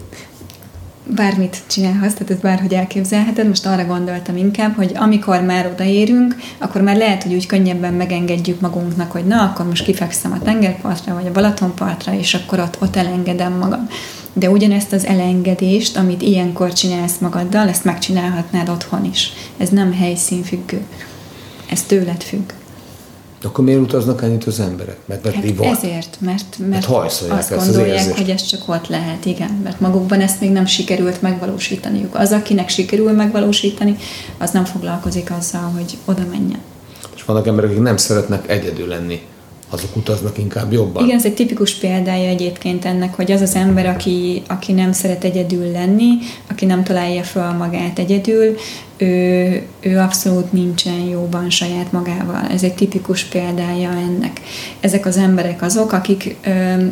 bármit 1.14 1.62
csinálhatsz, 1.66 2.12
tehát 2.12 2.30
ezt 2.30 2.40
bárhogy 2.40 2.74
elképzelheted. 2.74 3.48
Most 3.48 3.66
arra 3.66 3.84
gondoltam 3.84 4.36
inkább, 4.36 4.76
hogy 4.76 4.92
amikor 4.94 5.40
már 5.42 5.66
odaérünk, 5.66 6.36
akkor 6.58 6.80
már 6.80 6.96
lehet, 6.96 7.22
hogy 7.22 7.34
úgy 7.34 7.46
könnyebben 7.46 7.94
megengedjük 7.94 8.60
magunknak, 8.60 9.10
hogy 9.10 9.24
na, 9.24 9.42
akkor 9.42 9.66
most 9.66 9.84
kifekszem 9.84 10.32
a 10.32 10.44
tengerpartra, 10.44 11.14
vagy 11.14 11.26
a 11.26 11.32
Balatonpartra, 11.32 12.14
és 12.14 12.34
akkor 12.34 12.58
ott, 12.58 12.76
ott 12.80 12.96
elengedem 12.96 13.52
magam. 13.52 13.88
De 14.32 14.50
ugyanezt 14.50 14.92
az 14.92 15.06
elengedést, 15.06 15.96
amit 15.96 16.22
ilyenkor 16.22 16.72
csinálsz 16.72 17.18
magaddal, 17.18 17.68
ezt 17.68 17.84
megcsinálhatnád 17.84 18.68
otthon 18.68 19.04
is. 19.04 19.32
Ez 19.56 19.68
nem 19.68 19.92
helyszínfüggő. 19.92 20.82
Ez 21.70 21.82
tőled 21.82 22.22
függ. 22.22 22.52
Akkor 23.46 23.64
miért 23.64 23.80
utaznak 23.80 24.22
ennyit 24.22 24.44
az 24.44 24.60
emberek? 24.60 24.96
Mert, 25.04 25.24
mert 25.24 25.36
hát 25.36 25.56
van. 25.56 25.66
ezért, 25.66 26.16
mert, 26.20 26.58
mert, 26.68 26.86
azt 26.86 27.30
ezt 27.30 27.50
gondolják, 27.50 28.10
az 28.10 28.16
hogy 28.16 28.30
ez 28.30 28.42
csak 28.42 28.68
ott 28.68 28.88
lehet, 28.88 29.24
igen, 29.24 29.60
mert 29.64 29.80
magukban 29.80 30.20
ezt 30.20 30.40
még 30.40 30.50
nem 30.50 30.66
sikerült 30.66 31.22
megvalósítaniuk. 31.22 32.14
Az, 32.14 32.32
akinek 32.32 32.68
sikerül 32.68 33.12
megvalósítani, 33.12 33.96
az 34.38 34.50
nem 34.50 34.64
foglalkozik 34.64 35.30
azzal, 35.38 35.70
hogy 35.74 35.96
oda 36.04 36.22
menjen. 36.30 36.60
És 37.16 37.24
vannak 37.24 37.46
emberek, 37.46 37.70
akik 37.70 37.82
nem 37.82 37.96
szeretnek 37.96 38.50
egyedül 38.50 38.86
lenni 38.86 39.22
azok 39.70 39.96
utaznak 39.96 40.38
inkább 40.38 40.72
jobban. 40.72 41.04
Igen, 41.04 41.16
ez 41.16 41.24
egy 41.24 41.34
tipikus 41.34 41.74
példája 41.74 42.28
egyébként 42.28 42.84
ennek, 42.84 43.14
hogy 43.14 43.32
az 43.32 43.40
az 43.40 43.54
ember, 43.54 43.86
aki, 43.86 44.42
aki 44.48 44.72
nem 44.72 44.92
szeret 44.92 45.24
egyedül 45.24 45.70
lenni, 45.70 46.08
aki 46.50 46.64
nem 46.64 46.84
találja 46.84 47.22
föl 47.22 47.52
magát 47.52 47.98
egyedül, 47.98 48.56
ő, 48.96 49.62
ő 49.80 49.98
abszolút 49.98 50.52
nincsen 50.52 51.00
jóban 51.00 51.50
saját 51.50 51.92
magával. 51.92 52.46
Ez 52.50 52.62
egy 52.62 52.74
tipikus 52.74 53.24
példája 53.24 53.90
ennek. 53.90 54.40
Ezek 54.80 55.06
az 55.06 55.16
emberek 55.16 55.62
azok, 55.62 55.92
akik 55.92 56.36
ö, 56.44 56.84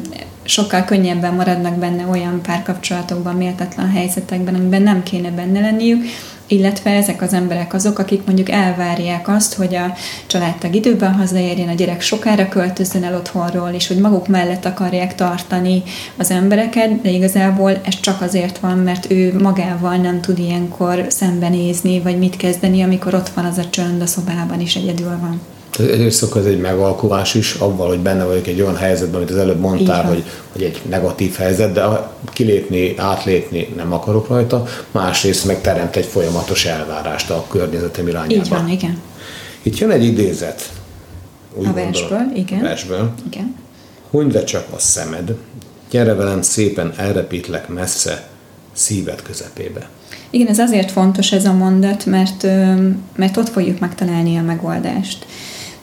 sokkal 0.45 0.85
könnyebben 0.85 1.35
maradnak 1.35 1.75
benne 1.75 2.07
olyan 2.07 2.40
párkapcsolatokban, 2.43 3.37
méltatlan 3.37 3.90
helyzetekben, 3.90 4.54
amiben 4.54 4.83
nem 4.83 5.02
kéne 5.02 5.31
benne 5.31 5.61
lenniük, 5.61 6.04
illetve 6.46 6.90
ezek 6.90 7.22
az 7.22 7.32
emberek 7.32 7.74
azok, 7.74 7.98
akik 7.98 8.24
mondjuk 8.24 8.50
elvárják 8.50 9.28
azt, 9.28 9.54
hogy 9.54 9.74
a 9.74 9.94
családtag 10.26 10.74
időben 10.74 11.14
hazaérjen, 11.14 11.68
a 11.68 11.74
gyerek 11.74 12.00
sokára 12.00 12.48
költözzön 12.48 13.04
el 13.04 13.14
otthonról, 13.14 13.70
és 13.70 13.86
hogy 13.86 13.98
maguk 13.98 14.28
mellett 14.28 14.64
akarják 14.64 15.14
tartani 15.14 15.82
az 16.16 16.30
embereket, 16.30 17.00
de 17.00 17.10
igazából 17.10 17.70
ez 17.84 18.00
csak 18.00 18.20
azért 18.20 18.58
van, 18.58 18.78
mert 18.78 19.10
ő 19.10 19.34
magával 19.42 19.96
nem 19.96 20.20
tud 20.20 20.38
ilyenkor 20.38 21.06
szembenézni, 21.08 22.00
vagy 22.00 22.18
mit 22.18 22.36
kezdeni, 22.36 22.82
amikor 22.82 23.14
ott 23.14 23.28
van 23.28 23.44
az 23.44 23.58
a 23.58 23.70
csönd 23.70 24.02
a 24.02 24.06
szobában, 24.06 24.60
és 24.60 24.76
egyedül 24.76 25.18
van. 25.20 25.53
Egyrészt 25.78 26.37
ez 26.37 26.45
egy 26.45 26.61
megalkulás 26.61 27.35
is, 27.35 27.54
avval, 27.54 27.88
hogy 27.88 27.99
benne 27.99 28.25
vagyok 28.25 28.47
egy 28.47 28.61
olyan 28.61 28.76
helyzetben, 28.76 29.16
amit 29.16 29.31
az 29.31 29.37
előbb 29.37 29.61
mondtál, 29.61 30.04
hogy, 30.04 30.25
hogy 30.52 30.62
egy 30.62 30.81
negatív 30.88 31.35
helyzet, 31.35 31.73
de 31.73 31.85
kilépni, 32.33 32.95
átlépni 32.99 33.69
nem 33.76 33.93
akarok 33.93 34.28
rajta, 34.28 34.64
másrészt 34.90 35.45
meg 35.45 35.61
teremt 35.61 35.97
egy 35.97 36.04
folyamatos 36.04 36.64
elvárást 36.64 37.31
a 37.31 37.45
környezetem 37.49 38.09
irányába. 38.09 38.35
Így 38.35 38.49
van, 38.49 38.69
igen. 38.69 39.00
Itt 39.62 39.78
jön 39.78 39.90
egy 39.90 40.04
idézet. 40.04 40.71
Úgy 41.54 41.66
a 41.66 41.73
versből, 41.73 42.31
igen. 42.35 42.59
A 42.59 42.62
versből. 42.62 43.12
Igen. 43.26 43.54
Hunyve 44.11 44.45
csak 44.45 44.66
a 44.75 44.78
szemed, 44.78 45.35
gyere 45.90 46.14
velem 46.14 46.43
szépen 46.43 46.93
elrepítlek 46.97 47.69
messze, 47.69 48.28
szíved 48.73 49.23
közepébe. 49.23 49.88
Igen, 50.31 50.47
ez 50.47 50.59
azért 50.59 50.90
fontos 50.90 51.33
ez 51.33 51.45
a 51.45 51.52
mondat, 51.52 52.07
mert, 52.07 52.43
mert 53.16 53.37
ott 53.37 53.49
fogjuk 53.49 53.78
megtalálni 53.78 54.37
a 54.37 54.43
megoldást. 54.43 55.26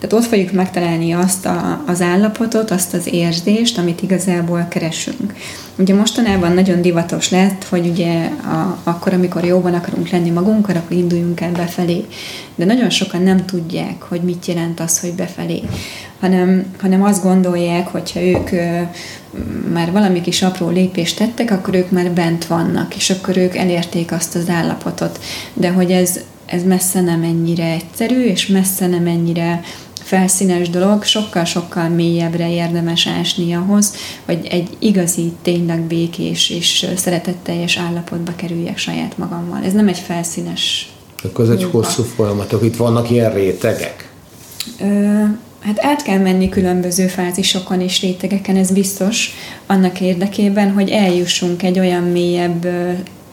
Tehát 0.01 0.15
ott 0.15 0.29
fogjuk 0.29 0.51
megtalálni 0.51 1.12
azt 1.12 1.46
a, 1.46 1.84
az 1.88 2.01
állapotot, 2.01 2.72
azt 2.72 2.93
az 2.93 3.08
érzést, 3.13 3.77
amit 3.77 4.01
igazából 4.01 4.65
keresünk. 4.70 5.34
Ugye 5.77 5.93
mostanában 5.93 6.51
nagyon 6.51 6.81
divatos 6.81 7.29
lett, 7.29 7.63
hogy 7.63 7.88
ugye 7.88 8.25
a, 8.25 8.79
akkor, 8.84 9.13
amikor 9.13 9.43
jóban 9.43 9.74
akarunk 9.74 10.10
lenni 10.10 10.29
magunkkal, 10.29 10.75
akkor 10.75 10.98
induljunk 10.98 11.41
el 11.41 11.51
befelé. 11.51 12.05
De 12.55 12.65
nagyon 12.65 12.89
sokan 12.89 13.22
nem 13.22 13.46
tudják, 13.46 14.01
hogy 14.01 14.22
mit 14.22 14.46
jelent 14.46 14.79
az, 14.79 15.00
hogy 15.00 15.13
befelé. 15.13 15.62
Hanem, 16.20 16.65
hanem 16.81 17.03
azt 17.03 17.24
gondolják, 17.24 17.88
hogyha 17.88 18.22
ők 18.22 18.51
ö, 18.51 18.81
már 19.74 19.91
valami 19.91 20.22
kis 20.22 20.41
apró 20.41 20.70
lépést 20.70 21.17
tettek, 21.17 21.51
akkor 21.51 21.75
ők 21.75 21.91
már 21.91 22.12
bent 22.12 22.46
vannak, 22.46 22.96
és 22.96 23.10
akkor 23.10 23.38
ők 23.38 23.55
elérték 23.55 24.12
azt 24.12 24.36
az 24.36 24.50
állapotot. 24.50 25.20
De 25.53 25.72
hogy 25.72 25.91
ez, 25.91 26.20
ez 26.46 26.63
messze 26.63 27.01
nem 27.01 27.24
ennyire 27.24 27.65
egyszerű, 27.65 28.24
és 28.24 28.48
messze 28.48 28.88
nem 28.88 29.08
ennyire 29.08 29.62
felszínes 30.12 30.70
dolog, 30.70 31.03
sokkal-sokkal 31.03 31.89
mélyebbre 31.89 32.51
érdemes 32.51 33.08
ásni 33.08 33.53
ahhoz, 33.53 33.96
hogy 34.25 34.48
egy 34.50 34.70
igazi, 34.80 35.32
tényleg 35.41 35.82
békés 35.82 36.50
és 36.50 36.88
szeretetteljes 36.96 37.77
állapotba 37.77 38.32
kerüljek 38.36 38.77
saját 38.77 39.18
magammal. 39.18 39.63
Ez 39.63 39.74
nem 39.74 39.88
egy 39.88 39.98
felszínes 39.98 40.91
Akkor 41.24 41.46
ez 41.46 41.51
egy 41.51 41.63
hosszú 41.63 42.03
folyamat, 42.03 42.56
itt 42.63 42.75
vannak 42.75 43.10
ilyen 43.10 43.34
rétegek? 43.34 44.12
Ö, 44.80 45.24
hát 45.60 45.86
át 45.86 46.03
kell 46.03 46.20
menni 46.20 46.50
különböző 46.50 47.08
fázisokon 47.08 47.82
és 47.82 48.01
rétegeken, 48.01 48.56
ez 48.56 48.72
biztos, 48.72 49.30
annak 49.68 50.01
érdekében, 50.01 50.72
hogy 50.72 50.89
eljussunk 50.89 51.63
egy 51.63 51.80
olyan 51.80 52.03
mélyebb 52.03 52.68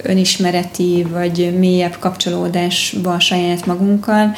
önismereti 0.03 1.07
vagy 1.11 1.59
mélyebb 1.59 1.97
kapcsolódásba 1.99 3.13
a 3.13 3.21
saját 3.21 3.67
magunkkal, 3.67 4.35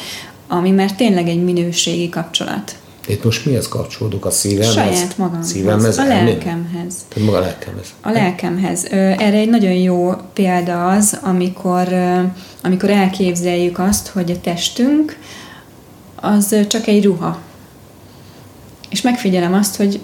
ami 0.53 0.71
már 0.71 0.95
tényleg 0.95 1.27
egy 1.27 1.43
minőségi 1.43 2.09
kapcsolat. 2.09 2.75
Itt 3.07 3.23
most 3.23 3.45
mihez 3.45 3.67
kapcsolódok? 3.67 4.25
A 4.25 4.31
szívemhez? 4.31 4.73
Saját 4.73 5.17
magamhoz. 5.17 5.47
Szívemhez? 5.47 5.97
A 5.97 6.07
lelkemhez. 6.07 6.93
Tehát 7.07 7.29
maga 7.29 7.37
a 7.37 7.41
lelkemhez. 7.41 7.93
A 8.01 8.09
lelkemhez. 8.09 8.85
Erre 8.91 9.37
egy 9.37 9.49
nagyon 9.49 9.71
jó 9.71 10.13
példa 10.33 10.89
az, 10.89 11.19
amikor, 11.21 11.87
amikor 12.63 12.89
elképzeljük 12.89 13.79
azt, 13.79 14.07
hogy 14.07 14.31
a 14.31 14.41
testünk 14.41 15.17
az 16.15 16.55
csak 16.67 16.87
egy 16.87 17.03
ruha. 17.03 17.39
És 18.89 19.01
megfigyelem 19.01 19.53
azt, 19.53 19.75
hogy 19.75 19.99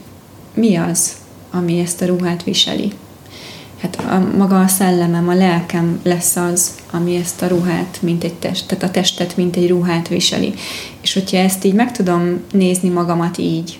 mi 0.53 0.75
az, 0.75 1.11
ami 1.51 1.79
ezt 1.79 2.01
a 2.01 2.05
ruhát 2.05 2.43
viseli 2.43 2.91
hát 3.81 3.95
a, 3.95 4.37
maga 4.37 4.59
a 4.59 4.67
szellemem, 4.67 5.27
a 5.29 5.33
lelkem 5.33 5.99
lesz 6.03 6.35
az, 6.35 6.75
ami 6.91 7.15
ezt 7.15 7.41
a 7.41 7.47
ruhát, 7.47 7.97
mint 8.01 8.23
egy 8.23 8.33
test, 8.33 8.67
tehát 8.67 8.83
a 8.83 8.91
testet, 8.91 9.37
mint 9.37 9.55
egy 9.55 9.69
ruhát 9.69 10.07
viseli. 10.07 10.53
És 11.01 11.13
hogyha 11.13 11.37
ezt 11.37 11.63
így 11.63 11.73
meg 11.73 11.91
tudom 11.91 12.41
nézni 12.51 12.89
magamat 12.89 13.37
így, 13.37 13.79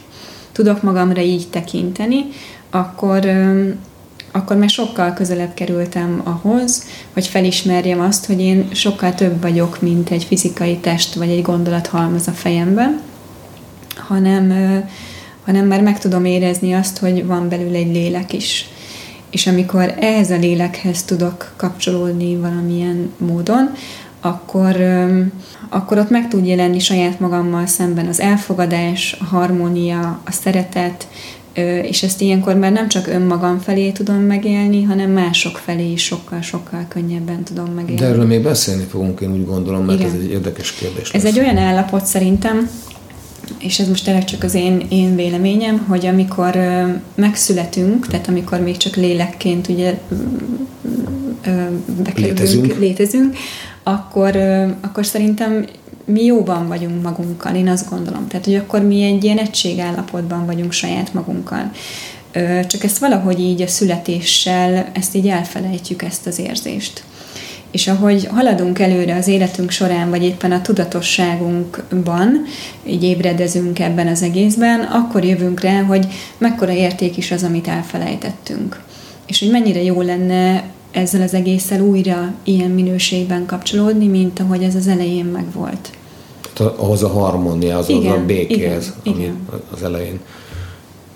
tudok 0.52 0.82
magamra 0.82 1.22
így 1.22 1.48
tekinteni, 1.50 2.26
akkor, 2.70 3.26
akkor 4.32 4.58
már 4.58 4.70
sokkal 4.70 5.14
közelebb 5.14 5.54
kerültem 5.54 6.22
ahhoz, 6.24 6.86
hogy 7.14 7.28
felismerjem 7.28 8.00
azt, 8.00 8.26
hogy 8.26 8.40
én 8.40 8.68
sokkal 8.72 9.14
több 9.14 9.42
vagyok, 9.42 9.82
mint 9.82 10.10
egy 10.10 10.24
fizikai 10.24 10.78
test 10.78 11.14
vagy 11.14 11.30
egy 11.30 11.42
gondolat 11.42 11.88
halmaz 11.88 12.28
a 12.28 12.32
fejemben, 12.32 13.02
hanem, 13.96 14.54
hanem 15.46 15.66
már 15.68 15.82
meg 15.82 16.00
tudom 16.00 16.26
érezni 16.26 16.74
azt, 16.74 16.98
hogy 16.98 17.26
van 17.26 17.50
belül 17.50 17.76
egy 17.76 17.92
lélek 17.92 18.34
is. 18.34 18.70
És 19.30 19.48
amikor 19.48 19.94
ehhez 20.00 20.32
a 20.32 20.38
lélekhez 20.38 21.04
tudok 21.04 21.54
kapcsolódni 21.56 22.36
valamilyen 22.36 23.12
módon, 23.18 23.72
akkor, 24.22 24.76
akkor 25.70 25.98
ott 25.98 26.10
meg 26.10 26.28
tud 26.28 26.46
jelenni 26.46 26.80
saját 26.80 27.20
magammal 27.20 27.66
szemben 27.66 28.08
az 28.08 28.20
elfogadás, 28.20 29.18
a 29.20 29.24
harmónia, 29.24 30.20
a 30.26 30.32
szeretet, 30.32 31.08
és 31.82 32.04
ezt 32.04 32.22
ilyenkor 32.22 32.56
már 32.56 32.72
nem 32.72 32.88
csak 32.88 33.08
önmagam 33.08 33.60
felé 33.60 33.92
tudom 33.92 34.16
megélni, 34.16 34.84
hanem 34.84 35.12
mások 35.12 35.58
felé 35.58 35.92
is 35.92 36.04
sokkal-sokkal 36.04 36.86
könnyebben 36.88 37.44
tudom 37.44 37.74
megélni. 37.74 38.02
De 38.02 38.06
erről 38.06 38.26
még 38.26 38.44
beszélni 38.44 38.84
fogunk, 38.84 39.22
én 39.22 39.34
úgy 39.34 39.46
gondolom, 39.46 39.86
mert 39.86 40.00
Igen. 40.00 40.12
ez 40.12 40.20
egy 40.22 40.30
érdekes 40.30 40.72
kérdés. 40.72 41.12
Ez 41.12 41.24
lesz. 41.24 41.36
egy 41.36 41.40
olyan 41.40 41.58
állapot 41.58 42.06
szerintem, 42.06 42.70
és 43.60 43.80
ez 43.80 43.88
most 43.88 44.04
tényleg 44.04 44.24
csak 44.24 44.44
az 44.44 44.54
én, 44.54 44.86
én 44.90 45.16
véleményem, 45.16 45.86
hogy 45.88 46.06
amikor 46.06 46.56
ö, 46.56 46.88
megszületünk, 47.16 48.08
tehát 48.08 48.28
amikor 48.28 48.60
még 48.60 48.78
csak 48.78 48.96
lélekként 48.96 49.68
ugye 49.68 50.00
ö, 51.46 51.66
létezünk, 52.16 52.80
létezünk 52.80 53.38
akkor, 53.84 54.36
ö, 54.36 54.68
akkor 54.82 55.06
szerintem 55.06 55.66
mi 56.06 56.24
jóban 56.24 56.68
vagyunk 56.68 57.04
magunkkal, 57.04 57.56
én 57.56 57.68
azt 57.68 57.90
gondolom. 57.90 58.28
Tehát, 58.28 58.46
hogy 58.46 58.56
akkor 58.56 58.82
mi 58.82 59.04
egy 59.04 59.24
ilyen 59.24 59.38
egységállapotban 59.38 60.46
vagyunk 60.46 60.72
saját 60.72 61.14
magunkkal. 61.14 61.72
Csak 62.68 62.84
ezt 62.84 62.98
valahogy 62.98 63.40
így 63.40 63.62
a 63.62 63.68
születéssel, 63.68 64.90
ezt 64.94 65.16
így 65.16 65.28
elfelejtjük, 65.28 66.02
ezt 66.02 66.28
az 66.28 66.40
érzést. 66.40 67.04
És 67.72 67.88
ahogy 67.88 68.28
haladunk 68.32 68.80
előre 68.80 69.16
az 69.16 69.28
életünk 69.28 69.70
során, 69.70 70.10
vagy 70.10 70.24
éppen 70.24 70.52
a 70.52 70.62
tudatosságunkban, 70.62 72.44
így 72.86 73.04
ébredezünk 73.04 73.80
ebben 73.80 74.08
az 74.08 74.22
egészben, 74.22 74.80
akkor 74.80 75.24
jövünk 75.24 75.60
rá, 75.60 75.82
hogy 75.82 76.08
mekkora 76.38 76.72
érték 76.72 77.18
is 77.18 77.32
az, 77.32 77.44
amit 77.44 77.68
elfelejtettünk. 77.68 78.82
És 79.26 79.40
hogy 79.40 79.52
mennyire 79.52 79.84
jó 79.84 80.02
lenne 80.02 80.64
ezzel 80.92 81.22
az 81.22 81.34
egésszel 81.34 81.82
újra 81.82 82.34
ilyen 82.44 82.72
minőségben 82.72 83.46
kapcsolódni, 83.46 84.08
mint 84.08 84.40
ahogy 84.40 84.64
ez 84.64 84.76
az 84.76 84.88
elején 84.88 85.26
megvolt. 85.26 85.90
Ahhoz 86.76 87.04
a 87.04 87.08
harmóniához, 87.08 87.90
ahhoz 87.90 88.06
a 88.06 88.24
békéhez, 88.26 88.94
igen, 89.04 89.16
ami 89.16 89.24
igen. 89.24 89.50
az 89.74 89.84
elején. 89.84 90.20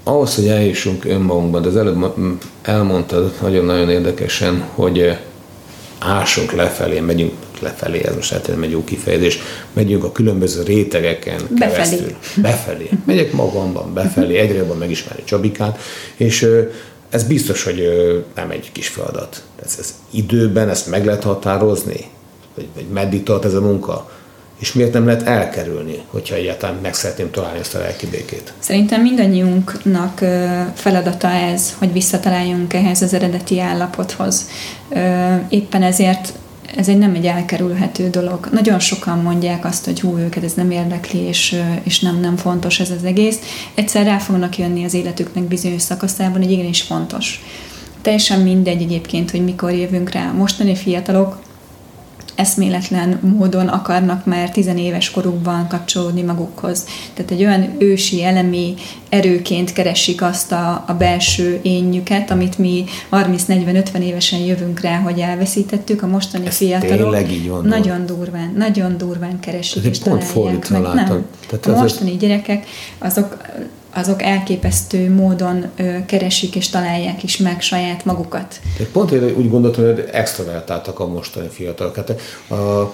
Ahhoz, 0.03 0.35
hogy 0.35 0.47
eljussunk 0.47 1.05
önmagunkban, 1.05 1.61
de 1.61 1.67
az 1.67 1.77
előbb 1.77 2.13
elmondtad 2.61 3.33
nagyon-nagyon 3.41 3.89
érdekesen, 3.89 4.63
hogy 4.75 5.17
ásunk 6.01 6.51
lefelé, 6.51 6.99
megyünk 6.99 7.33
lefelé, 7.59 8.03
ez 8.03 8.15
most 8.15 8.31
hát 8.31 8.47
egy 8.47 8.71
jó 8.71 8.83
kifejezés, 8.83 9.39
megyünk 9.73 10.03
a 10.03 10.11
különböző 10.11 10.63
rétegeken 10.63 11.41
befelé. 11.49 11.71
keresztül. 11.71 12.15
Befelé. 12.35 12.89
Megyek 13.05 13.31
magamban, 13.31 13.93
befelé, 13.93 14.37
egyre 14.37 14.57
jobban 14.57 14.77
megismerni 14.77 15.23
Csabikát, 15.23 15.79
és 16.15 16.47
ez 17.09 17.23
biztos, 17.23 17.63
hogy 17.63 17.89
nem 18.35 18.49
egy 18.49 18.71
kis 18.71 18.87
feladat. 18.87 19.43
Ez, 19.63 19.75
ez 19.79 19.93
időben 20.11 20.69
ezt 20.69 20.87
meg 20.87 21.05
lehet 21.05 21.23
határozni? 21.23 22.09
Vagy, 22.55 22.67
vagy 22.75 22.87
meddig 22.87 23.23
tart 23.23 23.45
ez 23.45 23.53
a 23.53 23.61
munka? 23.61 24.11
És 24.61 24.73
miért 24.73 24.93
nem 24.93 25.05
lehet 25.05 25.27
elkerülni, 25.27 25.95
hogyha 26.07 26.35
egyáltalán 26.35 26.75
meg 26.81 26.93
szeretném 26.93 27.31
találni 27.31 27.59
ezt 27.59 27.75
a 27.75 27.79
lelki 27.79 28.07
békét? 28.07 28.53
Szerintem 28.59 29.01
mindannyiunknak 29.01 30.19
feladata 30.73 31.27
ez, 31.27 31.73
hogy 31.77 31.93
visszataláljunk 31.93 32.73
ehhez 32.73 33.01
az 33.01 33.13
eredeti 33.13 33.59
állapothoz. 33.59 34.49
Éppen 35.49 35.83
ezért 35.83 36.33
ez 36.75 36.87
egy 36.87 36.97
nem 36.97 37.13
egy 37.15 37.25
elkerülhető 37.25 38.09
dolog. 38.09 38.49
Nagyon 38.51 38.79
sokan 38.79 39.19
mondják 39.19 39.65
azt, 39.65 39.85
hogy 39.85 39.99
hú, 39.99 40.17
őket 40.17 40.43
ez 40.43 40.53
nem 40.53 40.71
érdekli, 40.71 41.19
és, 41.19 41.61
és 41.83 41.99
nem, 41.99 42.19
nem 42.19 42.37
fontos 42.37 42.79
ez 42.79 42.89
az 42.89 43.03
egész. 43.03 43.39
Egyszer 43.75 44.05
rá 44.05 44.17
fognak 44.17 44.57
jönni 44.57 44.83
az 44.83 44.93
életüknek 44.93 45.43
bizonyos 45.43 45.81
szakaszában, 45.81 46.41
hogy 46.41 46.51
igenis 46.51 46.81
fontos. 46.81 47.43
Teljesen 48.01 48.39
mindegy 48.39 48.81
egyébként, 48.81 49.31
hogy 49.31 49.43
mikor 49.43 49.71
jövünk 49.71 50.09
rá. 50.09 50.31
Mostani 50.31 50.75
fiatalok 50.75 51.39
eszméletlen 52.35 53.19
módon 53.37 53.67
akarnak 53.67 54.25
már 54.25 54.49
tizenéves 54.49 55.11
korukban 55.11 55.67
kapcsolódni 55.67 56.21
magukhoz. 56.21 56.85
Tehát 57.13 57.31
egy 57.31 57.43
olyan 57.43 57.75
ősi, 57.77 58.23
elemi 58.23 58.73
erőként 59.09 59.73
keresik 59.73 60.21
azt 60.21 60.51
a, 60.51 60.83
a 60.87 60.93
belső 60.93 61.59
énjüket, 61.61 62.31
amit 62.31 62.57
mi 62.57 62.83
30-40-50 63.11 63.97
évesen 63.99 64.39
jövünk 64.39 64.79
rá, 64.79 64.97
hogy 64.97 65.19
elveszítettük, 65.19 66.03
a 66.03 66.07
mostani 66.07 66.45
Ez 66.45 66.55
fiatalok 66.55 67.17
nagyon 67.63 68.05
durván, 68.05 68.53
nagyon 68.57 68.97
durván 68.97 69.39
keresik 69.39 69.83
Ez 69.83 69.89
és 69.89 69.99
pont 69.99 70.69
meg. 70.69 70.81
Nem. 70.81 71.25
Tehát 71.47 71.65
a 71.65 71.81
mostani 71.81 72.17
gyerekek, 72.17 72.65
azok 72.97 73.37
azok 73.93 74.21
elképesztő 74.21 75.13
módon 75.13 75.65
ö, 75.75 76.05
keresik 76.05 76.55
és 76.55 76.69
találják 76.69 77.23
is 77.23 77.37
meg 77.37 77.61
saját 77.61 78.05
magukat. 78.05 78.59
De 78.77 78.85
pont 78.91 79.11
én 79.11 79.23
úgy 79.23 79.49
gondoltam, 79.49 79.83
hogy 79.83 80.09
extrovertáltak 80.11 80.99
a 80.99 81.07
mostani 81.07 81.47
fiatalok. 81.47 81.95
Hát 81.95 82.09
a 82.49 82.93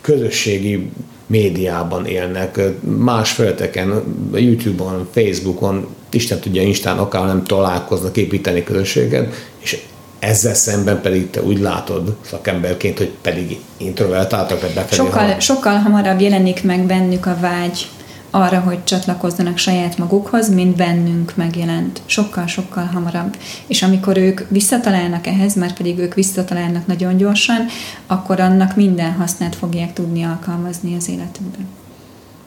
közösségi 0.00 0.90
médiában 1.26 2.06
élnek, 2.06 2.60
más 2.80 3.32
felteken, 3.32 4.02
YouTube-on, 4.34 5.08
Facebookon, 5.12 5.86
Isten 6.10 6.40
tudja, 6.40 6.62
Instán 6.62 6.98
akár 6.98 7.26
nem 7.26 7.44
találkoznak 7.44 8.16
építeni 8.16 8.64
közösséget, 8.64 9.34
és 9.58 9.82
ezzel 10.18 10.54
szemben 10.54 11.00
pedig 11.00 11.30
te 11.30 11.42
úgy 11.42 11.60
látod 11.60 12.16
szakemberként, 12.20 12.98
hogy 12.98 13.10
pedig 13.22 13.58
introvertáltak, 13.76 14.60
vagy 14.60 14.74
befelé 14.74 14.96
sokkal, 14.96 15.40
sokkal 15.40 15.76
hamarabb 15.76 16.20
jelenik 16.20 16.62
meg 16.62 16.80
bennük 16.80 17.26
a 17.26 17.36
vágy 17.40 17.88
arra, 18.34 18.60
hogy 18.60 18.84
csatlakozzanak 18.84 19.58
saját 19.58 19.98
magukhoz, 19.98 20.54
mint 20.54 20.76
bennünk 20.76 21.36
megjelent. 21.36 22.00
Sokkal-sokkal 22.06 22.84
hamarabb. 22.84 23.36
És 23.66 23.82
amikor 23.82 24.16
ők 24.16 24.40
visszatalálnak 24.48 25.26
ehhez, 25.26 25.54
mert 25.54 25.76
pedig 25.76 25.98
ők 25.98 26.14
visszatalálnak 26.14 26.86
nagyon 26.86 27.16
gyorsan, 27.16 27.66
akkor 28.06 28.40
annak 28.40 28.76
minden 28.76 29.12
hasznát 29.12 29.54
fogják 29.54 29.92
tudni 29.92 30.22
alkalmazni 30.22 30.96
az 30.96 31.08
életükben. 31.08 31.66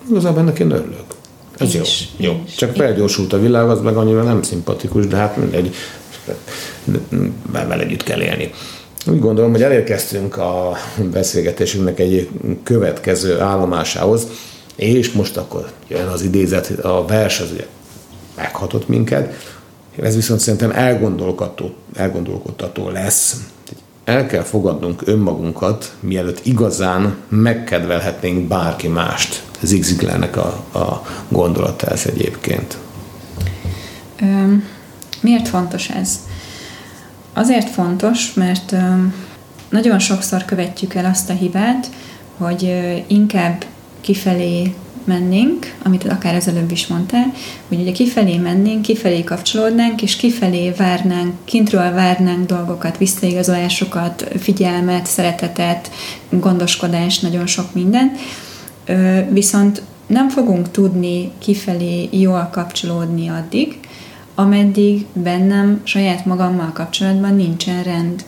Igazából 0.09 0.39
ennek 0.39 0.59
én 0.59 0.71
örülök. 0.71 1.05
Ez 1.57 1.73
jó. 1.73 1.81
Is, 1.81 2.09
jó. 2.17 2.41
Is. 2.45 2.55
Csak 2.55 2.75
felgyorsult 2.75 3.33
a 3.33 3.39
világ, 3.39 3.69
az 3.69 3.81
meg 3.81 3.95
annyira 3.95 4.23
nem 4.23 4.41
szimpatikus, 4.41 5.07
de 5.07 5.15
hát 5.15 5.37
mindegy, 5.37 5.75
vele 7.51 7.79
együtt 7.83 8.03
kell 8.03 8.21
élni. 8.21 8.51
Úgy 9.05 9.19
gondolom, 9.19 9.51
hogy 9.51 9.63
elérkeztünk 9.63 10.37
a 10.37 10.77
beszélgetésünknek 11.11 11.99
egy 11.99 12.29
következő 12.63 13.39
állomásához, 13.39 14.27
és 14.77 15.11
most 15.11 15.37
akkor 15.37 15.71
jön 15.87 16.07
az 16.07 16.21
idézet, 16.21 16.69
a 16.69 17.05
vers 17.05 17.39
az 17.39 17.51
ugye 17.51 17.67
meghatott 18.35 18.87
minket, 18.87 19.33
ez 20.01 20.15
viszont 20.15 20.39
szerintem 20.39 20.71
elgondolkodtató, 20.71 21.75
elgondolkodtató 21.95 22.89
lesz. 22.89 23.35
El 24.03 24.25
kell 24.25 24.43
fogadnunk 24.43 25.01
önmagunkat, 25.05 25.95
mielőtt 25.99 26.45
igazán 26.45 27.15
megkedvelhetnénk 27.29 28.47
bárki 28.47 28.87
mást. 28.87 29.43
Ez 29.61 29.69
Ziglarnek 29.69 30.37
a, 30.37 30.47
a 30.73 31.05
gondolata 31.29 31.87
ez 31.87 32.05
egyébként. 32.05 32.77
Ö, 34.21 34.53
miért 35.21 35.47
fontos 35.47 35.89
ez? 35.89 36.19
Azért 37.33 37.69
fontos, 37.69 38.33
mert 38.33 38.71
ö, 38.71 38.77
nagyon 39.69 39.99
sokszor 39.99 40.45
követjük 40.45 40.93
el 40.93 41.05
azt 41.05 41.29
a 41.29 41.33
hibát, 41.33 41.89
hogy 42.37 42.75
inkább 43.07 43.65
kifelé 44.07 44.73
mennénk, 45.03 45.75
amit 45.83 46.03
akár 46.03 46.35
az 46.35 46.47
előbb 46.47 46.71
is 46.71 46.87
mondtál, 46.87 47.33
hogy 47.67 47.79
ugye 47.79 47.91
kifelé 47.91 48.37
mennénk, 48.37 48.81
kifelé 48.81 49.23
kapcsolódnánk, 49.23 50.01
és 50.01 50.15
kifelé 50.15 50.71
várnánk, 50.77 51.33
kintről 51.45 51.91
várnánk 51.91 52.45
dolgokat, 52.45 52.97
visszaigazolásokat, 52.97 54.27
figyelmet, 54.39 55.05
szeretetet, 55.05 55.91
gondoskodást, 56.29 57.21
nagyon 57.21 57.45
sok 57.45 57.73
mindent. 57.73 58.19
Viszont 59.29 59.81
nem 60.07 60.29
fogunk 60.29 60.71
tudni 60.71 61.31
kifelé 61.39 62.09
jól 62.11 62.49
kapcsolódni 62.51 63.27
addig, 63.29 63.79
ameddig 64.35 65.05
bennem 65.13 65.81
saját 65.83 66.25
magammal 66.25 66.71
kapcsolatban 66.73 67.35
nincsen 67.35 67.83
rend. 67.83 68.23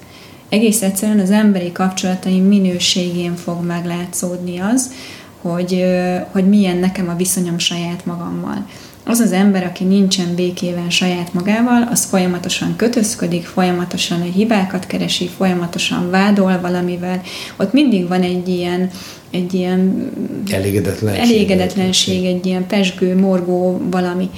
Egész 0.50 0.82
egyszerűen 0.82 1.20
az 1.20 1.32
emberi 1.32 1.72
kapcsolataim 1.72 2.44
minőségén 2.44 3.36
fog 3.36 3.66
meglátszódni 3.66 4.60
az, 4.60 4.92
hogy, 5.42 5.86
hogy 6.32 6.50
milyen 6.50 6.78
nekem 6.78 7.10
a 7.10 7.16
viszonyom 7.16 7.58
saját 7.58 8.06
magammal. 8.06 8.66
Az 9.06 9.20
az 9.20 9.32
ember, 9.32 9.64
aki 9.64 9.84
nincsen 9.84 10.36
békében 10.36 10.90
saját 10.90 11.34
magával, 11.34 11.88
az 11.92 12.06
folyamatosan 12.06 12.76
kötözködik, 12.76 13.46
folyamatosan 13.46 14.22
a 14.22 14.24
hibákat 14.24 14.88
keresi, 14.88 15.30
folyamatosan 15.38 16.10
vádol 16.10 16.60
valamivel. 16.62 17.22
Ott 17.58 17.74
mindig 17.74 18.08
van 18.08 18.22
egy 18.22 18.48
ilyen, 18.48 18.90
egy 19.32 19.54
ilyen 19.54 20.12
elégedetlenség, 20.52 21.24
elégedetlenség 21.24 22.26
egy 22.26 22.46
ilyen 22.46 22.68
pesgő, 22.68 23.20
morgó 23.20 23.82
valami. 23.90 24.30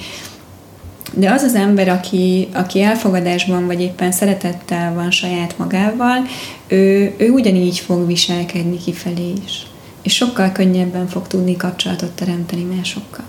de 1.14 1.30
az 1.30 1.42
az 1.42 1.54
ember, 1.54 1.88
aki, 1.88 2.48
aki 2.52 2.82
elfogadásban 2.82 3.66
vagy 3.66 3.80
éppen 3.80 4.12
szeretettel 4.12 4.94
van 4.94 5.10
saját 5.10 5.58
magával, 5.58 6.26
ő, 6.68 7.14
ő 7.16 7.30
ugyanígy 7.30 7.78
fog 7.78 8.06
viselkedni 8.06 8.78
kifelé 8.84 9.32
is. 9.46 9.66
És 10.02 10.14
sokkal 10.14 10.52
könnyebben 10.52 11.08
fog 11.08 11.26
tudni 11.26 11.56
kapcsolatot 11.56 12.10
teremteni 12.10 12.62
másokkal. 12.62 13.24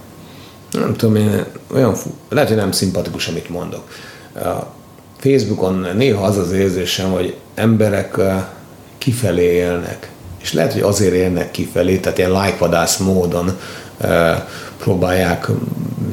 Nem 0.71 0.93
tudom, 0.93 1.15
én 1.15 1.45
olyan, 1.73 1.95
lehet, 2.29 2.49
hogy 2.49 2.57
nem 2.57 2.71
szimpatikus, 2.71 3.27
amit 3.27 3.49
mondok. 3.49 3.89
A 4.35 4.73
Facebookon 5.17 5.87
néha 5.95 6.25
az 6.25 6.37
az 6.37 6.51
érzésem, 6.51 7.11
hogy 7.11 7.35
emberek 7.55 8.19
kifelé 8.97 9.43
élnek. 9.43 10.11
És 10.41 10.53
lehet, 10.53 10.73
hogy 10.73 10.81
azért 10.81 11.13
élnek 11.13 11.51
kifelé, 11.51 11.97
tehát 11.97 12.17
ilyen 12.17 12.31
lájkvadász 12.31 12.97
módon 12.97 13.57
próbálják 14.77 15.47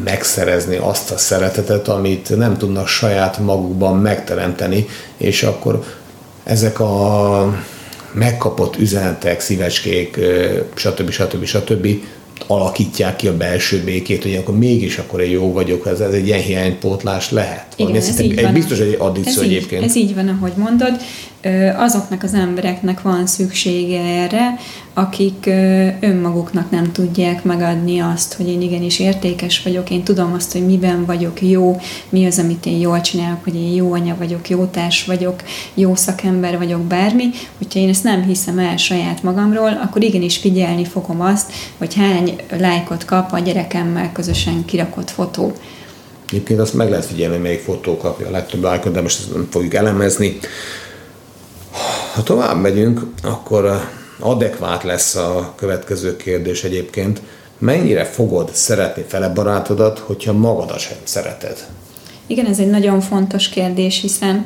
megszerezni 0.04 0.76
azt 0.76 1.10
a 1.10 1.16
szeretetet, 1.16 1.88
amit 1.88 2.36
nem 2.36 2.56
tudnak 2.56 2.86
saját 2.86 3.38
magukban 3.38 3.96
megteremteni, 3.96 4.86
és 5.16 5.42
akkor 5.42 5.84
ezek 6.44 6.80
a 6.80 7.54
megkapott 8.12 8.78
üzenetek, 8.78 9.40
szívecskék, 9.40 10.18
stb. 10.74 11.10
stb. 11.10 11.44
stb. 11.44 11.86
alakítják 12.46 13.16
ki 13.16 13.28
a 13.28 13.36
belső 13.36 13.82
békét, 13.84 14.22
hogy 14.22 14.34
akkor 14.34 14.58
mégis 14.58 14.98
akkor 14.98 15.20
én 15.20 15.30
jó 15.30 15.52
vagyok, 15.52 15.86
ez, 15.86 16.00
ez 16.00 16.12
egy 16.12 16.26
ilyen 16.26 16.40
hiánypótlás 16.40 17.30
lehet. 17.30 17.66
Igen, 17.76 17.94
ez 17.94 18.20
így 18.20 18.38
egy 18.38 18.42
van. 18.42 18.52
biztos 18.52 18.78
egy 18.78 18.96
addikció 18.98 19.42
ez 19.42 19.48
egyébként. 19.48 19.82
Így, 19.82 19.88
ez 19.88 19.96
így 19.96 20.14
van, 20.14 20.28
ahogy 20.28 20.52
mondod. 20.56 21.00
Azoknak 21.76 22.22
az 22.22 22.34
embereknek 22.34 23.02
van 23.02 23.26
szüksége 23.26 24.00
erre, 24.00 24.58
akik 24.94 25.46
önmaguknak 26.00 26.70
nem 26.70 26.92
tudják 26.92 27.44
megadni 27.44 27.98
azt, 27.98 28.34
hogy 28.34 28.48
én 28.48 28.60
igenis 28.62 28.98
értékes 28.98 29.62
vagyok, 29.62 29.90
én 29.90 30.02
tudom 30.02 30.32
azt, 30.32 30.52
hogy 30.52 30.66
miben 30.66 31.04
vagyok 31.04 31.42
jó, 31.42 31.80
mi 32.08 32.26
az, 32.26 32.38
amit 32.38 32.66
én 32.66 32.78
jól 32.78 33.00
csinálok, 33.00 33.44
hogy 33.44 33.54
én 33.54 33.74
jó 33.74 33.92
anya 33.92 34.16
vagyok, 34.18 34.48
jó 34.48 34.64
társ 34.64 35.04
vagyok, 35.04 35.42
jó 35.74 35.94
szakember 35.94 36.58
vagyok, 36.58 36.80
bármi. 36.80 37.30
Hogyha 37.58 37.78
én 37.78 37.88
ezt 37.88 38.04
nem 38.04 38.22
hiszem 38.22 38.58
el 38.58 38.76
saját 38.76 39.22
magamról, 39.22 39.80
akkor 39.84 40.02
igenis 40.02 40.36
figyelni 40.36 40.84
fogom 40.84 41.20
azt, 41.20 41.52
hogy 41.78 41.94
hány 41.94 42.36
lájkot 42.58 43.04
kap 43.04 43.32
a 43.32 43.38
gyerekemmel 43.38 44.12
közösen 44.12 44.64
kirakott 44.64 45.10
fotó. 45.10 45.52
Egyébként 46.28 46.60
azt 46.60 46.74
meg 46.74 46.90
lehet 46.90 47.06
figyelni, 47.06 47.36
melyik 47.36 47.60
fotó 47.60 47.96
kapja 47.96 48.26
a 48.26 48.30
legtöbb 48.30 48.62
lájkot, 48.62 48.92
de 48.92 49.00
most 49.00 49.18
ezt 49.18 49.34
nem 49.34 49.48
fogjuk 49.50 49.74
elemezni. 49.74 50.38
Ha 52.14 52.22
tovább 52.22 52.60
megyünk, 52.60 53.00
akkor 53.22 53.88
adekvát 54.18 54.82
lesz 54.82 55.14
a 55.14 55.52
következő 55.56 56.16
kérdés 56.16 56.64
egyébként. 56.64 57.20
Mennyire 57.58 58.04
fogod 58.04 58.50
szeretni 58.52 59.04
fele 59.08 59.28
barátodat, 59.28 59.98
hogyha 59.98 60.32
magadat 60.32 60.78
sem 60.78 60.96
szereted? 61.04 61.66
Igen, 62.26 62.46
ez 62.46 62.58
egy 62.58 62.70
nagyon 62.70 63.00
fontos 63.00 63.48
kérdés, 63.48 64.00
hiszen, 64.00 64.44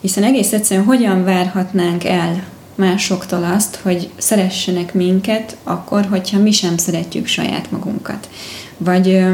hiszen 0.00 0.24
egész 0.24 0.52
egyszerűen 0.52 0.86
hogyan 0.86 1.24
várhatnánk 1.24 2.04
el 2.04 2.44
másoktól 2.74 3.44
azt, 3.44 3.78
hogy 3.82 4.10
szeressenek 4.16 4.94
minket, 4.94 5.56
akkor, 5.62 6.04
hogyha 6.10 6.38
mi 6.38 6.50
sem 6.50 6.76
szeretjük 6.76 7.26
saját 7.26 7.70
magunkat. 7.70 8.28
Vagy 8.76 9.24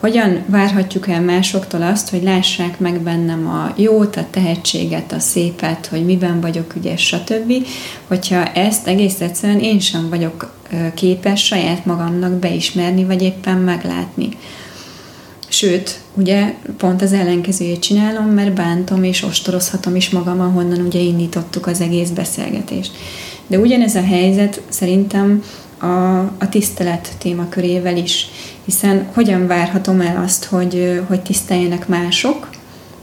hogyan 0.00 0.44
várhatjuk 0.46 1.08
el 1.08 1.20
másoktól 1.20 1.82
azt, 1.82 2.10
hogy 2.10 2.22
lássák 2.22 2.78
meg 2.78 3.00
bennem 3.00 3.46
a 3.46 3.72
jót, 3.76 4.16
a 4.16 4.26
tehetséget, 4.30 5.12
a 5.12 5.18
szépet, 5.18 5.86
hogy 5.86 6.04
miben 6.04 6.40
vagyok 6.40 6.74
ügyes, 6.76 7.06
stb., 7.06 7.52
hogyha 8.06 8.52
ezt 8.52 8.86
egész 8.86 9.20
egyszerűen 9.20 9.60
én 9.60 9.80
sem 9.80 10.08
vagyok 10.08 10.52
képes 10.94 11.44
saját 11.44 11.84
magamnak 11.84 12.32
beismerni, 12.32 13.04
vagy 13.04 13.22
éppen 13.22 13.56
meglátni. 13.56 14.28
Sőt, 15.48 16.00
ugye 16.14 16.54
pont 16.76 17.02
az 17.02 17.12
ellenkezőjét 17.12 17.80
csinálom, 17.80 18.26
mert 18.26 18.52
bántom 18.52 19.02
és 19.02 19.22
ostorozhatom 19.22 19.96
is 19.96 20.10
magam, 20.10 20.40
ahonnan 20.40 20.80
ugye 20.80 20.98
indítottuk 20.98 21.66
az 21.66 21.80
egész 21.80 22.08
beszélgetést. 22.08 22.92
De 23.46 23.58
ugyanez 23.58 23.94
a 23.94 24.04
helyzet 24.04 24.60
szerintem 24.68 25.42
a, 25.78 26.18
a 26.18 26.48
tisztelet 26.50 27.08
témakörével 27.18 27.96
is, 27.96 28.26
hiszen 28.68 29.08
hogyan 29.14 29.46
várhatom 29.46 30.00
el 30.00 30.22
azt, 30.24 30.44
hogy, 30.44 31.02
hogy 31.06 31.20
tiszteljenek 31.20 31.88
mások 31.88 32.48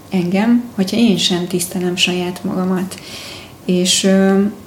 engem, 0.10 0.64
hogyha 0.76 0.98
én 0.98 1.18
sem 1.18 1.48
tisztelem 1.48 1.96
saját 1.96 2.44
magamat. 2.44 3.00
És, 3.66 4.02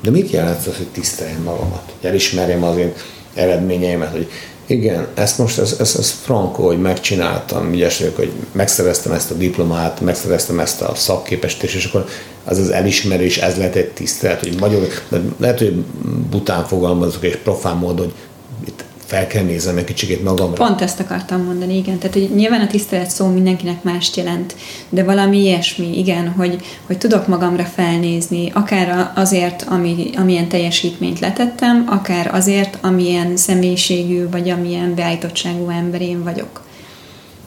De 0.03 0.11
mit 0.11 0.31
jelent 0.31 0.67
az, 0.67 0.77
hogy 0.77 0.87
tiszteljem 0.87 1.43
magamat? 1.43 1.95
Hogy 2.01 2.11
elismerjem 2.11 2.63
az 2.63 2.77
én 2.77 2.93
eredményeimet, 3.35 4.11
hogy 4.11 4.31
igen, 4.67 5.07
ezt 5.15 5.39
most, 5.39 5.59
ez, 5.59 5.77
ez, 5.81 5.97
ez 5.99 6.11
frankó, 6.11 6.67
hogy 6.67 6.81
megcsináltam, 6.81 7.73
ügyes 7.73 7.99
vagyok, 7.99 8.17
hogy 8.17 8.33
megszereztem 8.53 9.13
ezt 9.13 9.31
a 9.31 9.35
diplomát, 9.35 10.01
megszereztem 10.01 10.61
ezt 10.61 10.83
a 10.83 10.95
szakképesítést, 10.95 11.75
és 11.75 11.85
akkor 11.85 12.05
az 12.45 12.59
az 12.59 12.71
elismerés, 12.71 13.39
ez 13.39 13.57
lehet 13.57 13.75
egy 13.75 13.91
tisztelet, 13.91 14.41
hogy 14.41 14.57
magyar, 14.61 14.89
de 15.09 15.21
lehet, 15.37 15.59
hogy 15.59 15.75
bután 16.31 16.67
fogalmazok 16.67 17.25
és 17.25 17.37
profán 17.37 17.77
módon, 17.77 18.05
hogy 18.07 18.15
fel 19.09 19.27
kell 19.27 19.45
néznem 19.45 19.77
egy 19.77 19.85
kicsit 19.85 20.25
magamra. 20.25 20.65
Pont 20.65 20.81
ezt 20.81 21.01
akartam 21.01 21.43
mondani, 21.43 21.77
igen. 21.77 21.99
Tehát, 21.99 22.17
hogy 22.17 22.31
nyilván 22.35 22.61
a 22.61 22.67
tisztelet 22.67 23.11
szó 23.11 23.27
mindenkinek 23.27 23.83
mást 23.83 24.17
jelent, 24.17 24.55
de 24.89 25.05
valami 25.05 25.39
ilyesmi, 25.39 25.99
igen, 25.99 26.29
hogy, 26.29 26.59
hogy 26.87 26.99
tudok 26.99 27.27
magamra 27.27 27.65
felnézni, 27.65 28.51
akár 28.55 29.13
azért, 29.15 29.65
ami, 29.69 30.11
amilyen 30.17 30.49
teljesítményt 30.49 31.21
letettem, 31.21 31.85
akár 31.89 32.35
azért, 32.35 32.79
amilyen 32.81 33.37
személyiségű, 33.37 34.29
vagy 34.29 34.49
amilyen 34.49 34.95
beállítottságú 34.95 35.69
ember 35.69 36.01
én 36.01 36.23
vagyok. 36.23 36.63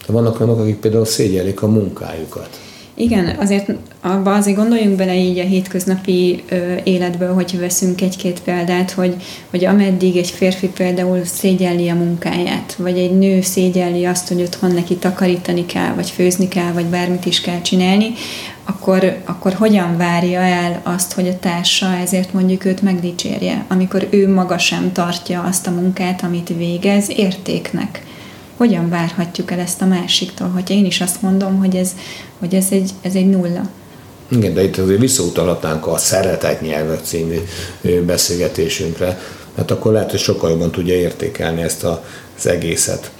De 0.06 0.12
vannak 0.12 0.40
olyanok, 0.40 0.60
akik 0.60 0.76
például 0.76 1.04
szégyelik 1.04 1.62
a 1.62 1.66
munkájukat. 1.66 2.60
Igen, 2.94 3.36
azért 3.38 3.72
abba 4.00 4.34
azért 4.34 4.56
gondoljunk 4.56 4.96
bele 4.96 5.14
így 5.14 5.38
a 5.38 5.44
hétköznapi 5.44 6.42
ö, 6.48 6.74
életből, 6.84 7.34
hogyha 7.34 7.58
veszünk 7.58 8.00
egy-két 8.00 8.40
példát, 8.42 8.90
hogy, 8.90 9.14
hogy 9.50 9.64
ameddig 9.64 10.16
egy 10.16 10.30
férfi 10.30 10.68
például 10.68 11.24
szégyelli 11.24 11.88
a 11.88 11.94
munkáját, 11.94 12.74
vagy 12.78 12.98
egy 12.98 13.18
nő 13.18 13.40
szégyelli 13.40 14.04
azt, 14.04 14.28
hogy 14.28 14.40
otthon 14.40 14.70
neki 14.70 14.96
takarítani 14.96 15.66
kell, 15.66 15.94
vagy 15.94 16.10
főzni 16.10 16.48
kell, 16.48 16.72
vagy 16.72 16.84
bármit 16.84 17.26
is 17.26 17.40
kell 17.40 17.60
csinálni, 17.60 18.12
akkor, 18.64 19.16
akkor 19.24 19.52
hogyan 19.52 19.96
várja 19.96 20.40
el 20.40 20.80
azt, 20.82 21.12
hogy 21.12 21.28
a 21.28 21.38
társa 21.38 21.96
ezért 21.96 22.32
mondjuk 22.32 22.64
őt 22.64 22.82
megdicsérje, 22.82 23.64
amikor 23.68 24.06
ő 24.10 24.32
maga 24.32 24.58
sem 24.58 24.92
tartja 24.92 25.42
azt 25.42 25.66
a 25.66 25.70
munkát, 25.70 26.22
amit 26.22 26.52
végez 26.56 27.10
értéknek 27.16 28.02
hogyan 28.56 28.88
várhatjuk 28.88 29.50
el 29.50 29.58
ezt 29.58 29.82
a 29.82 29.86
másiktól, 29.86 30.48
hogyha 30.48 30.74
én 30.74 30.84
is 30.84 31.00
azt 31.00 31.22
mondom, 31.22 31.58
hogy 31.58 31.76
ez, 31.76 31.90
hogy 32.38 32.54
ez, 32.54 32.66
egy, 32.70 32.90
ez 33.00 33.14
egy 33.14 33.28
nulla. 33.28 33.68
Igen, 34.28 34.54
de 34.54 34.62
itt 34.62 34.76
azért 34.76 35.00
visszautalhatnánk 35.00 35.86
a 35.86 35.96
Szeretet 35.96 36.60
nyelvek 36.60 37.00
című 37.04 37.38
beszélgetésünkre, 38.06 39.20
mert 39.54 39.70
akkor 39.70 39.92
lehet, 39.92 40.10
hogy 40.10 40.20
sokkal 40.20 40.50
jobban 40.50 40.70
tudja 40.70 40.94
értékelni 40.94 41.62
ezt 41.62 41.84
a, 41.84 42.04
az 42.38 42.46
egészet. 42.46 43.10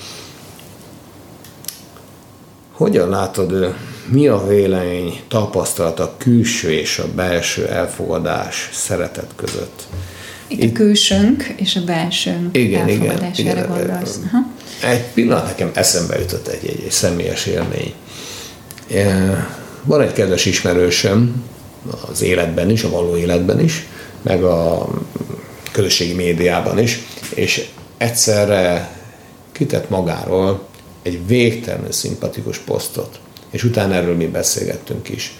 Hogyan 2.73 3.09
látod, 3.09 3.75
mi 4.09 4.29
a 4.29 4.47
vélemény, 4.47 5.21
tapasztalat 5.29 6.01
a 6.01 6.15
külső 6.19 6.71
és 6.71 6.99
a 6.99 7.09
belső 7.15 7.67
elfogadás, 7.67 8.71
szeretet 8.73 9.31
között? 9.37 9.83
Itt, 10.47 10.63
Itt 10.63 10.71
a 10.71 10.73
külsőnk 10.73 11.55
és 11.57 11.77
a 11.77 11.85
belsőnk 11.85 12.57
igen, 12.57 12.89
elfogadására 12.89 13.51
igen, 13.51 13.69
gondolsz. 13.69 14.19
Aha. 14.27 14.47
Egy 14.83 15.05
pillanat 15.15 15.45
nekem 15.45 15.71
eszembe 15.75 16.19
jutott 16.19 16.47
egy, 16.47 16.69
egy, 16.69 16.83
egy 16.85 16.91
személyes 16.91 17.47
élmény. 17.47 17.95
Van 19.83 20.01
egy 20.01 20.13
kedves 20.13 20.45
ismerősöm 20.45 21.45
az 22.11 22.23
életben 22.23 22.71
is, 22.71 22.83
a 22.83 22.91
való 22.91 23.17
életben 23.17 23.61
is, 23.61 23.87
meg 24.23 24.45
a 24.45 24.89
közösségi 25.73 26.13
médiában 26.13 26.79
is, 26.79 27.01
és 27.35 27.69
egyszerre 27.99 28.97
kitett 29.53 29.89
magáról 29.89 30.67
egy 31.03 31.27
végtelenül 31.27 31.93
szimpatikus 31.93 32.59
posztot, 32.59 33.21
és 33.51 33.65
utána 33.65 33.95
erről 33.95 34.17
mi 34.17 34.27
beszélgettünk 34.27 35.09
is. 35.09 35.39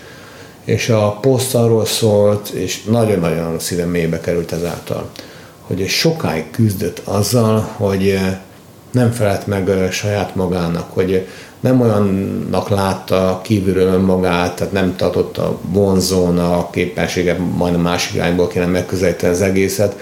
És 0.65 0.89
a 0.89 1.11
poszt 1.21 1.55
arról 1.55 1.85
szólt, 1.85 2.49
és 2.49 2.83
nagyon-nagyon 2.83 3.59
szívem 3.59 3.89
mélybe 3.89 4.21
került 4.21 4.53
ezáltal, 4.53 5.11
hogy 5.61 5.89
sokáig 5.89 6.51
küzdött 6.51 7.01
azzal, 7.05 7.61
hogy 7.61 8.19
nem 8.93 9.11
felelt 9.11 9.47
meg 9.47 9.89
saját 9.91 10.35
magának, 10.35 10.93
hogy 10.93 11.27
nem 11.61 11.81
olyannak 11.81 12.69
látta 12.69 13.41
kívülről 13.43 13.93
önmagát, 13.93 14.57
tehát 14.57 14.73
nem 14.73 14.97
tartotta 14.97 15.59
vonzónak, 15.63 16.71
képessége 16.71 17.37
majdnem 17.39 17.83
másik 17.83 18.15
irányból 18.15 18.47
kéne 18.47 18.67
megközelíteni 18.67 19.33
az 19.33 19.41
egészet, 19.41 19.97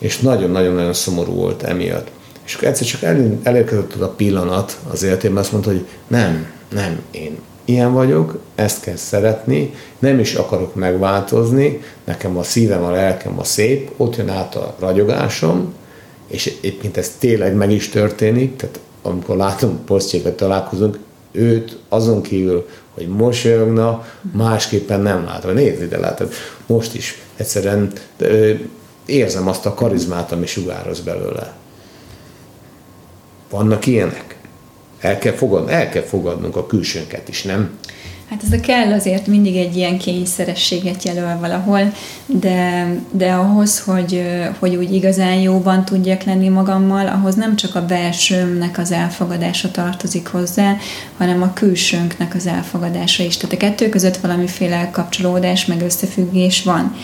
és 0.00 0.18
nagyon-nagyon-nagyon 0.18 0.92
szomorú 0.92 1.32
volt 1.32 1.62
emiatt. 1.62 2.10
És 2.44 2.54
akkor 2.54 2.68
egyszer 2.68 2.86
csak 2.86 3.02
el, 3.02 3.38
elérkezett 3.42 3.94
a 3.94 4.08
pillanat 4.08 4.78
az 4.90 5.02
életében, 5.02 5.36
azt 5.36 5.52
mondta, 5.52 5.70
hogy 5.70 5.86
nem, 6.06 6.46
nem, 6.72 7.00
én 7.10 7.38
ilyen 7.64 7.92
vagyok, 7.92 8.38
ezt 8.54 8.80
kell 8.80 8.96
szeretni, 8.96 9.74
nem 9.98 10.18
is 10.18 10.34
akarok 10.34 10.74
megváltozni, 10.74 11.80
nekem 12.04 12.36
a 12.36 12.42
szívem, 12.42 12.82
a 12.82 12.90
lelkem 12.90 13.38
a 13.38 13.44
szép, 13.44 13.90
ott 13.96 14.16
jön 14.16 14.28
át 14.28 14.54
a 14.54 14.74
ragyogásom, 14.78 15.74
és 16.34 16.46
egyébként 16.46 16.96
ez 16.96 17.16
tényleg 17.18 17.54
meg 17.54 17.70
is 17.70 17.88
történik, 17.88 18.56
tehát 18.56 18.80
amikor 19.02 19.36
látom 19.36 19.84
posztjéket 19.84 20.36
találkozunk, 20.36 20.98
őt 21.32 21.78
azon 21.88 22.22
kívül, 22.22 22.68
hogy 22.94 23.08
mosolyogna, 23.08 24.06
másképpen 24.32 25.00
nem 25.00 25.24
látom. 25.24 25.54
Nézd 25.54 25.82
ide, 25.82 25.98
látod, 25.98 26.32
most 26.66 26.94
is 26.94 27.22
egyszerűen 27.36 27.92
érzem 29.06 29.48
azt 29.48 29.66
a 29.66 29.74
karizmát, 29.74 30.32
ami 30.32 30.46
sugároz 30.46 31.00
belőle. 31.00 31.52
Vannak 33.50 33.86
ilyenek? 33.86 34.36
El 34.98 35.18
kell, 35.18 35.32
fogad, 35.32 35.68
el 35.68 35.88
kell 35.88 36.02
fogadnunk 36.02 36.56
a 36.56 36.66
külsőnket 36.66 37.28
is, 37.28 37.42
nem? 37.42 37.78
Hát 38.30 38.42
ez 38.42 38.52
a 38.52 38.60
kell 38.60 38.92
azért 38.92 39.26
mindig 39.26 39.56
egy 39.56 39.76
ilyen 39.76 39.98
kényszerességet 39.98 41.02
jelöl 41.02 41.38
valahol, 41.40 41.92
de, 42.26 42.88
de 43.10 43.32
ahhoz, 43.32 43.80
hogy, 43.80 44.22
hogy 44.58 44.76
úgy 44.76 44.92
igazán 44.92 45.34
jóban 45.34 45.84
tudjak 45.84 46.22
lenni 46.22 46.48
magammal, 46.48 47.06
ahhoz 47.06 47.34
nem 47.34 47.56
csak 47.56 47.74
a 47.74 47.86
belsőmnek 47.86 48.78
az 48.78 48.92
elfogadása 48.92 49.70
tartozik 49.70 50.26
hozzá, 50.26 50.76
hanem 51.16 51.42
a 51.42 51.52
külsőnknek 51.52 52.34
az 52.34 52.46
elfogadása 52.46 53.22
is. 53.22 53.36
Tehát 53.36 53.54
a 53.54 53.58
kettő 53.58 53.88
között 53.88 54.16
valamiféle 54.16 54.90
kapcsolódás, 54.92 55.66
meg 55.66 55.82
összefüggés 55.82 56.62
van. 56.62 56.96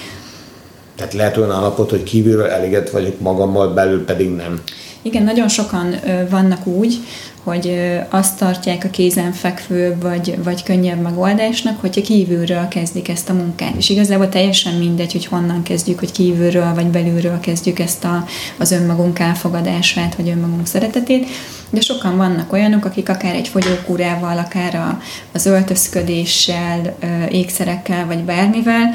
Tehát 0.97 1.15
lehet 1.15 1.37
olyan 1.37 1.53
állapot, 1.53 1.91
hogy 1.91 2.03
kívülről 2.03 2.47
elégedett 2.47 2.91
vagyok 2.91 3.21
magammal, 3.21 3.75
belül 3.75 4.05
pedig 4.05 4.31
nem. 4.31 4.61
Igen, 5.03 5.23
nagyon 5.23 5.49
sokan 5.49 5.95
vannak 6.31 6.67
úgy, 6.67 6.95
hogy 7.43 7.79
azt 8.09 8.39
tartják 8.39 8.85
a 8.85 8.91
kézenfekvő 8.91 9.97
vagy, 10.01 10.39
vagy 10.45 10.63
könnyebb 10.63 11.01
megoldásnak, 11.01 11.81
hogyha 11.81 12.01
kívülről 12.01 12.69
kezdik 12.69 13.09
ezt 13.09 13.29
a 13.29 13.33
munkát. 13.33 13.75
És 13.77 13.89
igazából 13.89 14.29
teljesen 14.29 14.75
mindegy, 14.75 15.13
hogy 15.13 15.27
honnan 15.27 15.63
kezdjük, 15.63 15.99
hogy 15.99 16.13
kívülről 16.13 16.75
vagy 16.75 16.87
belülről 16.87 17.41
kezdjük 17.41 17.79
ezt 17.79 18.05
a, 18.05 18.27
az 18.59 18.71
önmagunk 18.71 19.19
elfogadását, 19.19 20.15
vagy 20.15 20.29
önmagunk 20.29 20.67
szeretetét. 20.67 21.27
De 21.71 21.81
sokan 21.81 22.17
vannak 22.17 22.53
olyanok, 22.53 22.85
akik 22.85 23.09
akár 23.09 23.35
egy 23.35 23.49
fogyókúrával, 23.49 24.39
akár 24.39 24.75
a, 24.75 25.01
az 25.33 25.47
öltözködéssel, 25.47 26.97
ékszerekkel, 27.31 28.07
vagy 28.07 28.19
bármivel, 28.19 28.95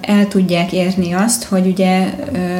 el 0.00 0.28
tudják 0.28 0.72
érni 0.72 1.12
azt, 1.12 1.44
hogy 1.44 1.66
ugye 1.66 2.14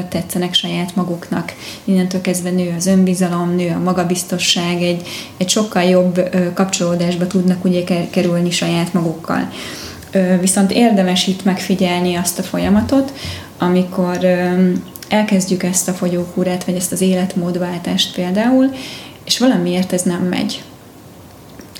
tetszenek 0.08 0.54
saját 0.54 0.96
maguknak. 0.96 1.52
Innentől 1.84 2.20
kezdve 2.20 2.50
nő 2.50 2.74
az 2.76 2.86
önbizalom, 2.86 3.54
nő 3.54 3.68
a 3.68 3.82
magabiztosság, 3.82 4.82
egy, 4.82 5.02
egy 5.36 5.48
sokkal 5.48 5.82
jobb 5.82 6.30
kapcsolódásba 6.54 7.26
tudnak 7.26 7.64
ugye 7.64 7.84
kerülni 8.10 8.50
saját 8.50 8.92
magukkal. 8.92 9.48
Viszont 10.40 10.72
érdemes 10.72 11.26
itt 11.26 11.44
megfigyelni 11.44 12.14
azt 12.14 12.38
a 12.38 12.42
folyamatot, 12.42 13.12
amikor 13.58 14.18
elkezdjük 15.08 15.62
ezt 15.62 15.88
a 15.88 15.92
fogyókúrát, 15.92 16.64
vagy 16.64 16.74
ezt 16.74 16.92
az 16.92 17.00
életmódváltást 17.00 18.14
például, 18.14 18.70
és 19.24 19.38
valamiért 19.38 19.92
ez 19.92 20.02
nem 20.02 20.22
megy 20.22 20.62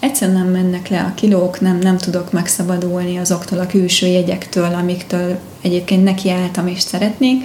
egyszerűen 0.03 0.37
nem 0.37 0.49
mennek 0.49 0.89
le 0.89 1.01
a 1.01 1.15
kilók, 1.15 1.61
nem, 1.61 1.79
nem 1.79 1.97
tudok 1.97 2.33
megszabadulni 2.33 3.19
azoktól 3.19 3.59
a 3.59 3.67
külső 3.67 4.07
jegyektől, 4.07 4.75
amiktől 4.75 5.39
egyébként 5.61 6.05
nekiálltam 6.05 6.67
és 6.67 6.81
szeretnék. 6.81 7.45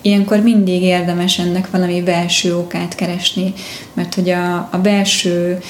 Ilyenkor 0.00 0.38
mindig 0.38 0.82
érdemes 0.82 1.38
ennek 1.38 1.70
valami 1.70 2.02
belső 2.02 2.56
okát 2.56 2.94
keresni, 2.94 3.52
mert 3.92 4.14
hogy 4.14 4.30
a, 4.30 4.68
a 4.72 4.78
belső 4.82 5.60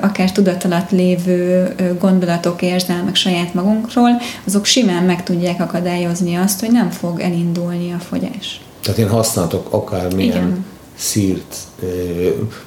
akár 0.00 0.32
tudat 0.32 0.90
lévő 0.90 1.74
gondolatok, 1.98 2.62
érzelmek 2.62 3.14
saját 3.14 3.54
magunkról, 3.54 4.10
azok 4.46 4.64
simán 4.64 5.04
meg 5.04 5.22
tudják 5.22 5.60
akadályozni 5.60 6.34
azt, 6.34 6.60
hogy 6.60 6.70
nem 6.70 6.90
fog 6.90 7.20
elindulni 7.20 7.92
a 7.92 7.98
fogyás. 7.98 8.60
Tehát 8.82 8.98
én 8.98 9.08
használtok 9.08 9.72
akármilyen 9.72 10.36
Igen. 10.36 10.64
szírt, 10.96 11.56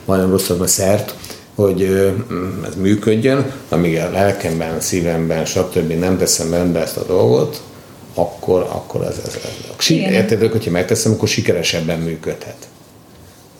majdnem 0.06 0.30
rosszabb 0.30 0.60
a 0.60 0.67
szert, 0.67 1.15
hogy 1.55 1.83
ez 2.67 2.75
működjön, 2.75 3.51
amíg 3.69 3.97
a 3.97 4.09
lelkemben, 4.09 4.79
szívemben, 4.79 5.45
stb. 5.45 5.91
nem 5.91 6.17
teszem 6.17 6.51
rendbe 6.51 6.79
ezt 6.79 6.97
a 6.97 7.05
dolgot, 7.05 7.61
akkor, 8.13 8.61
akkor 8.61 9.01
ez, 9.01 9.21
ez, 9.25 9.39
ez. 9.43 9.89
Érted, 9.89 10.51
hogyha 10.51 10.71
megteszem, 10.71 11.11
akkor 11.11 11.27
sikeresebben 11.27 11.99
működhet. 11.99 12.70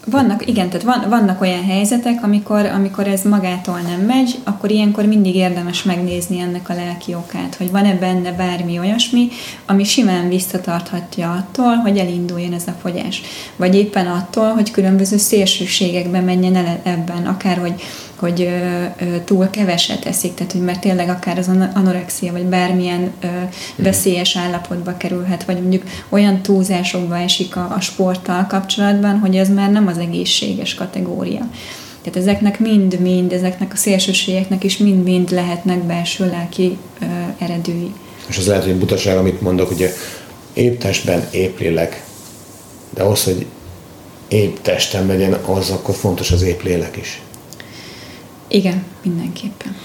Vannak, 0.06 0.48
igen, 0.48 0.70
tehát 0.70 0.86
van, 0.86 1.10
vannak 1.10 1.42
olyan 1.42 1.64
helyzetek, 1.64 2.24
amikor, 2.24 2.66
amikor 2.66 3.08
ez 3.08 3.22
magától 3.24 3.80
nem 3.80 4.00
megy, 4.00 4.40
akkor 4.44 4.72
ilyenkor 4.72 5.06
mindig 5.06 5.36
érdemes 5.36 5.84
megnézni 5.84 6.40
ennek 6.40 6.70
a 6.70 6.74
lelki 6.74 7.14
okát, 7.14 7.56
hogy 7.56 7.72
van-e 7.72 7.94
benne 7.96 8.32
bármi 8.32 8.80
olyasmi, 8.80 9.28
ami 9.66 9.84
simán 9.84 10.30
visszatarthatja 10.30 11.32
attól, 11.32 11.76
hogy 11.76 11.98
elinduljon 11.98 12.54
ez 12.54 12.68
a 12.68 12.76
fogyás. 12.82 13.22
Vagy 13.56 13.76
éppen 13.76 14.08
attól, 14.08 14.50
hogy 14.50 14.72
különböző 14.72 15.18
szélsőségekbe 15.18 16.20
menjen 16.20 16.56
el 16.56 16.80
ebben, 16.84 17.26
akár 17.26 17.58
hogy 17.58 17.82
hogy 18.22 18.50
túl 19.26 19.50
keveset 19.50 20.06
eszik, 20.06 20.34
tehát 20.34 20.52
hogy 20.52 20.62
mert 20.62 20.82
tényleg 20.82 21.10
akár 21.10 21.38
az 21.38 21.50
anorexia, 21.74 22.32
vagy 22.32 22.46
bármilyen 22.46 23.12
veszélyes 23.76 24.38
állapotba 24.38 24.98
kerülhet, 24.98 25.44
vagy 25.44 25.62
mondjuk 25.62 25.84
olyan 26.10 26.42
túlzásokba 26.42 27.18
esik 27.18 27.56
a, 27.56 27.74
a 27.76 27.80
sporttal 27.80 28.46
kapcsolatban, 28.50 29.20
hogy 29.20 29.36
ez 29.36 29.50
már 29.50 29.72
nem 29.72 29.88
az 29.88 29.98
egészséges 29.98 30.74
kategória. 30.74 31.50
Tehát 32.02 32.20
ezeknek 32.20 32.60
mind-mind, 32.60 33.34
ezeknek 33.34 33.74
a 33.74 33.76
szélsőségeknek 33.76 34.64
is 34.64 34.78
mind-mind 34.78 35.32
lehetnek 35.32 35.84
belső 35.84 36.26
lelki 36.26 36.78
ö, 37.02 37.06
eredői. 37.38 37.94
És 38.28 38.38
az 38.38 38.48
lehet, 38.48 38.64
hogy 38.64 38.76
butaság, 38.76 39.18
amit 39.18 39.42
mondok, 39.42 39.72
ugye 39.72 39.94
épp 40.54 40.80
testben, 40.80 41.28
épp 41.32 41.60
lélek, 41.60 42.04
de 42.94 43.04
az, 43.04 43.24
hogy 43.24 43.46
épp 44.28 44.58
testem 44.62 45.08
legyen, 45.08 45.34
az 45.34 45.70
akkor 45.70 45.96
fontos 45.96 46.32
az 46.32 46.42
épp 46.42 46.62
lélek 46.62 46.98
is. 46.98 47.22
Igen, 48.52 48.84
mindenképpen. 49.04 49.76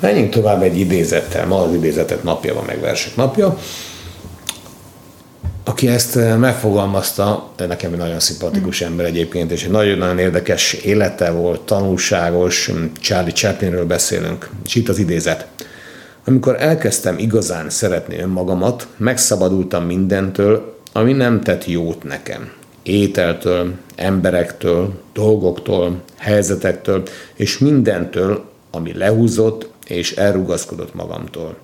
Menjünk 0.00 0.30
tovább 0.30 0.62
egy 0.62 0.78
idézettel. 0.78 1.46
Ma 1.46 1.62
az 1.62 1.74
idézetet 1.74 2.22
napja 2.22 2.54
van, 2.54 2.64
meg 2.64 2.80
versek 2.80 3.16
napja. 3.16 3.58
Aki 5.64 5.88
ezt 5.88 6.16
eh, 6.16 6.36
megfogalmazta, 6.36 7.50
nekem 7.56 7.92
egy 7.92 7.98
nagyon 7.98 8.20
szimpatikus 8.20 8.82
mm. 8.82 8.86
ember 8.86 9.06
egyébként, 9.06 9.50
és 9.50 9.64
egy 9.64 9.70
nagyon-nagyon 9.70 10.18
érdekes 10.18 10.72
élete 10.72 11.30
volt, 11.30 11.60
tanulságos, 11.60 12.70
Charlie 13.00 13.32
Chaplinről 13.32 13.86
beszélünk, 13.86 14.50
és 14.64 14.74
itt 14.74 14.88
az 14.88 14.98
idézet. 14.98 15.46
Amikor 16.24 16.62
elkezdtem 16.62 17.18
igazán 17.18 17.70
szeretni 17.70 18.18
önmagamat, 18.18 18.86
megszabadultam 18.96 19.84
mindentől, 19.84 20.78
ami 20.92 21.12
nem 21.12 21.40
tett 21.40 21.66
jót 21.66 22.02
nekem 22.02 22.50
ételtől, 22.88 23.74
emberektől, 23.94 25.02
dolgoktól, 25.12 26.02
helyzetektől, 26.16 27.02
és 27.34 27.58
mindentől, 27.58 28.44
ami 28.70 28.92
lehúzott 28.92 29.68
és 29.86 30.12
elrugaszkodott 30.12 30.94
magamtól. 30.94 31.56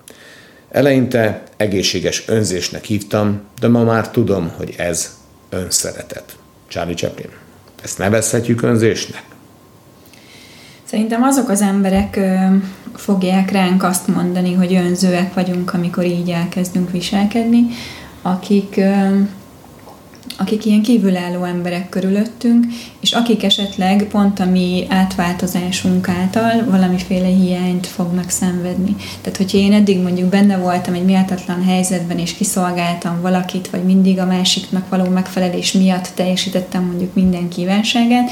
Eleinte 0.71 1.43
egészséges 1.57 2.29
önzésnek 2.29 2.85
hívtam, 2.85 3.41
de 3.61 3.69
ma 3.69 3.85
már 3.85 4.11
tudom, 4.11 4.53
hogy 4.57 4.75
ez 4.77 5.17
önszeretet. 5.51 6.37
Charlie 6.69 6.95
Chaplin. 6.95 7.31
Ezt 7.83 7.99
nevezhetjük 7.99 8.63
önzésnek? 8.63 9.23
Szerintem 10.85 11.23
azok 11.23 11.49
az 11.49 11.61
emberek 11.61 12.17
ö, 12.17 12.37
fogják 12.95 13.51
ránk 13.51 13.83
azt 13.83 14.07
mondani, 14.07 14.53
hogy 14.53 14.75
önzőek 14.75 15.35
vagyunk, 15.35 15.75
amikor 15.75 16.05
így 16.05 16.31
elkezdünk 16.31 16.91
viselkedni, 16.91 17.67
akik 18.23 18.75
ö, 18.77 19.21
akik 20.39 20.65
ilyen 20.65 20.83
kívülálló 20.83 21.45
emberek 21.45 21.89
körülöttünk, 21.89 22.67
és 23.01 23.13
akik 23.13 23.43
esetleg 23.43 24.05
pont 24.11 24.41
a 24.41 24.45
mi 24.45 24.87
átváltozásunk 24.89 26.09
által 26.09 26.65
valamiféle 26.65 27.27
hiányt 27.27 27.87
fognak 27.87 28.31
szenvedni. 28.31 28.97
Tehát, 29.21 29.37
hogyha 29.37 29.59
én 29.59 29.73
eddig 29.73 30.03
mondjuk 30.03 30.29
benne 30.29 30.57
voltam 30.57 30.95
egy 30.95 31.05
méltatlan 31.05 31.65
helyzetben, 31.65 32.19
és 32.19 32.35
kiszolgáltam 32.35 33.21
valakit, 33.21 33.71
vagy 33.71 33.85
mindig 33.85 34.19
a 34.19 34.27
másiknak 34.27 34.89
való 34.89 35.05
megfelelés 35.05 35.73
miatt 35.73 36.11
teljesítettem 36.15 36.85
mondjuk 36.85 37.15
minden 37.15 37.49
kívánságát, 37.49 38.31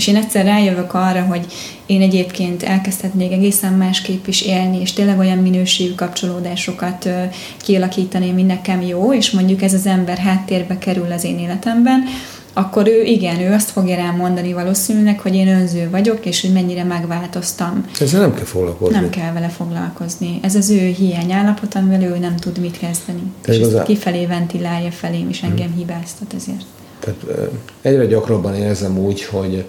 és 0.00 0.06
én 0.06 0.16
egyszer 0.16 0.44
rájövök 0.44 0.94
arra, 0.94 1.22
hogy 1.22 1.46
én 1.86 2.00
egyébként 2.00 2.62
elkezdhetnék 2.62 3.32
egészen 3.32 3.72
másképp 3.72 4.26
is 4.26 4.42
élni, 4.42 4.80
és 4.80 4.92
tényleg 4.92 5.18
olyan 5.18 5.38
minőségű 5.38 5.94
kapcsolódásokat 5.94 7.08
kialakítani, 7.56 8.30
ami 8.30 8.42
nekem 8.42 8.82
jó, 8.82 9.14
és 9.14 9.30
mondjuk 9.30 9.62
ez 9.62 9.74
az 9.74 9.86
ember 9.86 10.18
háttérbe 10.18 10.78
kerül 10.78 11.12
az 11.12 11.24
én 11.24 11.38
életemben, 11.38 12.02
akkor 12.52 12.88
ő 12.88 13.02
igen, 13.02 13.40
ő 13.40 13.52
azt 13.52 13.70
fogja 13.70 13.96
rám 13.96 14.16
mondani 14.16 14.52
valószínűleg, 14.52 15.20
hogy 15.20 15.34
én 15.34 15.48
önző 15.48 15.90
vagyok, 15.90 16.26
és 16.26 16.40
hogy 16.40 16.52
mennyire 16.52 16.84
megváltoztam. 16.84 17.84
Ezzel 18.00 18.20
nem 18.20 18.34
kell 18.34 18.44
foglalkozni. 18.44 18.94
Nem 18.94 19.10
kell 19.10 19.32
vele 19.32 19.48
foglalkozni. 19.48 20.38
Ez 20.42 20.54
az 20.54 20.70
ő 20.70 20.86
hiányállapot, 20.86 21.74
amivel 21.74 22.02
ő 22.02 22.18
nem 22.18 22.36
tud 22.36 22.58
mit 22.58 22.78
kezdeni. 22.78 23.22
Te 23.40 23.52
és 23.52 23.58
igazán... 23.58 23.84
kifelé 23.84 24.26
ventilálja 24.26 24.90
felém, 24.90 25.28
és 25.28 25.42
engem 25.42 25.66
hmm. 25.66 25.76
hibáztat 25.76 26.34
ezért. 26.34 26.64
Tehát 26.98 27.50
egyre 27.82 28.06
gyakrabban 28.06 28.54
érzem 28.54 28.98
úgy, 28.98 29.24
hogy 29.24 29.64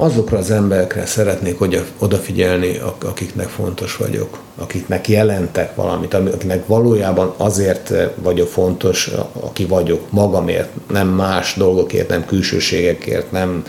azokra 0.00 0.38
az 0.38 0.50
emberekre 0.50 1.06
szeretnék 1.06 1.58
odafigyelni, 1.98 2.80
akiknek 3.04 3.48
fontos 3.48 3.96
vagyok, 3.96 4.38
akiknek 4.56 5.08
jelentek 5.08 5.74
valamit, 5.74 6.14
akiknek 6.14 6.66
valójában 6.66 7.34
azért 7.36 7.92
vagyok 8.14 8.48
fontos, 8.48 9.10
aki 9.40 9.64
vagyok 9.64 10.10
magamért, 10.10 10.68
nem 10.90 11.08
más 11.08 11.54
dolgokért, 11.56 12.08
nem 12.08 12.24
külsőségekért, 12.24 13.32
nem 13.32 13.64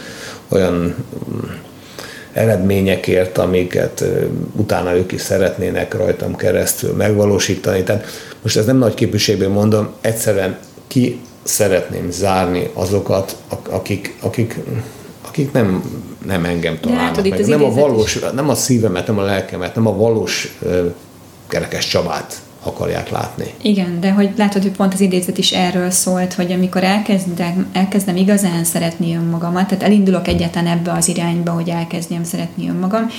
olyan 0.49 0.95
eredményekért, 2.33 3.37
amiket 3.37 4.03
utána 4.55 4.95
ők 4.95 5.11
is 5.11 5.21
szeretnének 5.21 5.93
rajtam 5.93 6.35
keresztül 6.35 6.93
megvalósítani. 6.93 7.83
Tehát 7.83 8.05
most 8.41 8.57
ez 8.57 8.65
nem 8.65 8.77
nagy 8.77 8.93
képviségből 8.93 9.49
mondom, 9.49 9.89
egyszerűen 10.01 10.57
ki 10.87 11.19
szeretném 11.43 12.11
zárni 12.11 12.69
azokat, 12.73 13.35
akik, 13.69 14.15
akik, 14.21 14.59
akik 15.29 15.51
nem, 15.51 15.83
nem 16.25 16.45
engem 16.45 16.79
találnak 16.79 17.15
látod, 17.15 17.29
meg. 17.29 17.47
Nem 17.47 17.63
a, 17.63 17.71
valós, 17.71 18.19
nem 18.33 18.49
a 18.49 18.55
szívemet, 18.55 19.07
nem 19.07 19.17
a 19.17 19.21
lelkemet, 19.21 19.75
nem 19.75 19.87
a 19.87 19.95
valós 19.95 20.57
kerekes 21.47 21.87
Csabát 21.87 22.41
akarják 22.63 23.09
látni. 23.09 23.53
Igen, 23.61 23.99
de 23.99 24.11
hogy 24.11 24.29
látod, 24.37 24.61
hogy 24.61 24.71
pont 24.71 24.93
az 24.93 24.99
idézet 24.99 25.37
is 25.37 25.51
erről 25.51 25.89
szólt, 25.89 26.33
hogy 26.33 26.51
amikor 26.51 26.83
elkezdem, 26.83 27.67
elkezdem 27.73 28.15
igazán 28.15 28.63
szeretni 28.63 29.15
önmagamat, 29.15 29.67
tehát 29.67 29.83
elindulok 29.83 30.27
egyetlen 30.27 30.67
ebbe 30.67 30.91
az 30.91 31.07
irányba, 31.07 31.51
hogy 31.51 31.69
elkezdjem 31.69 32.23
szeretni 32.23 32.69
önmagam, 32.69 33.09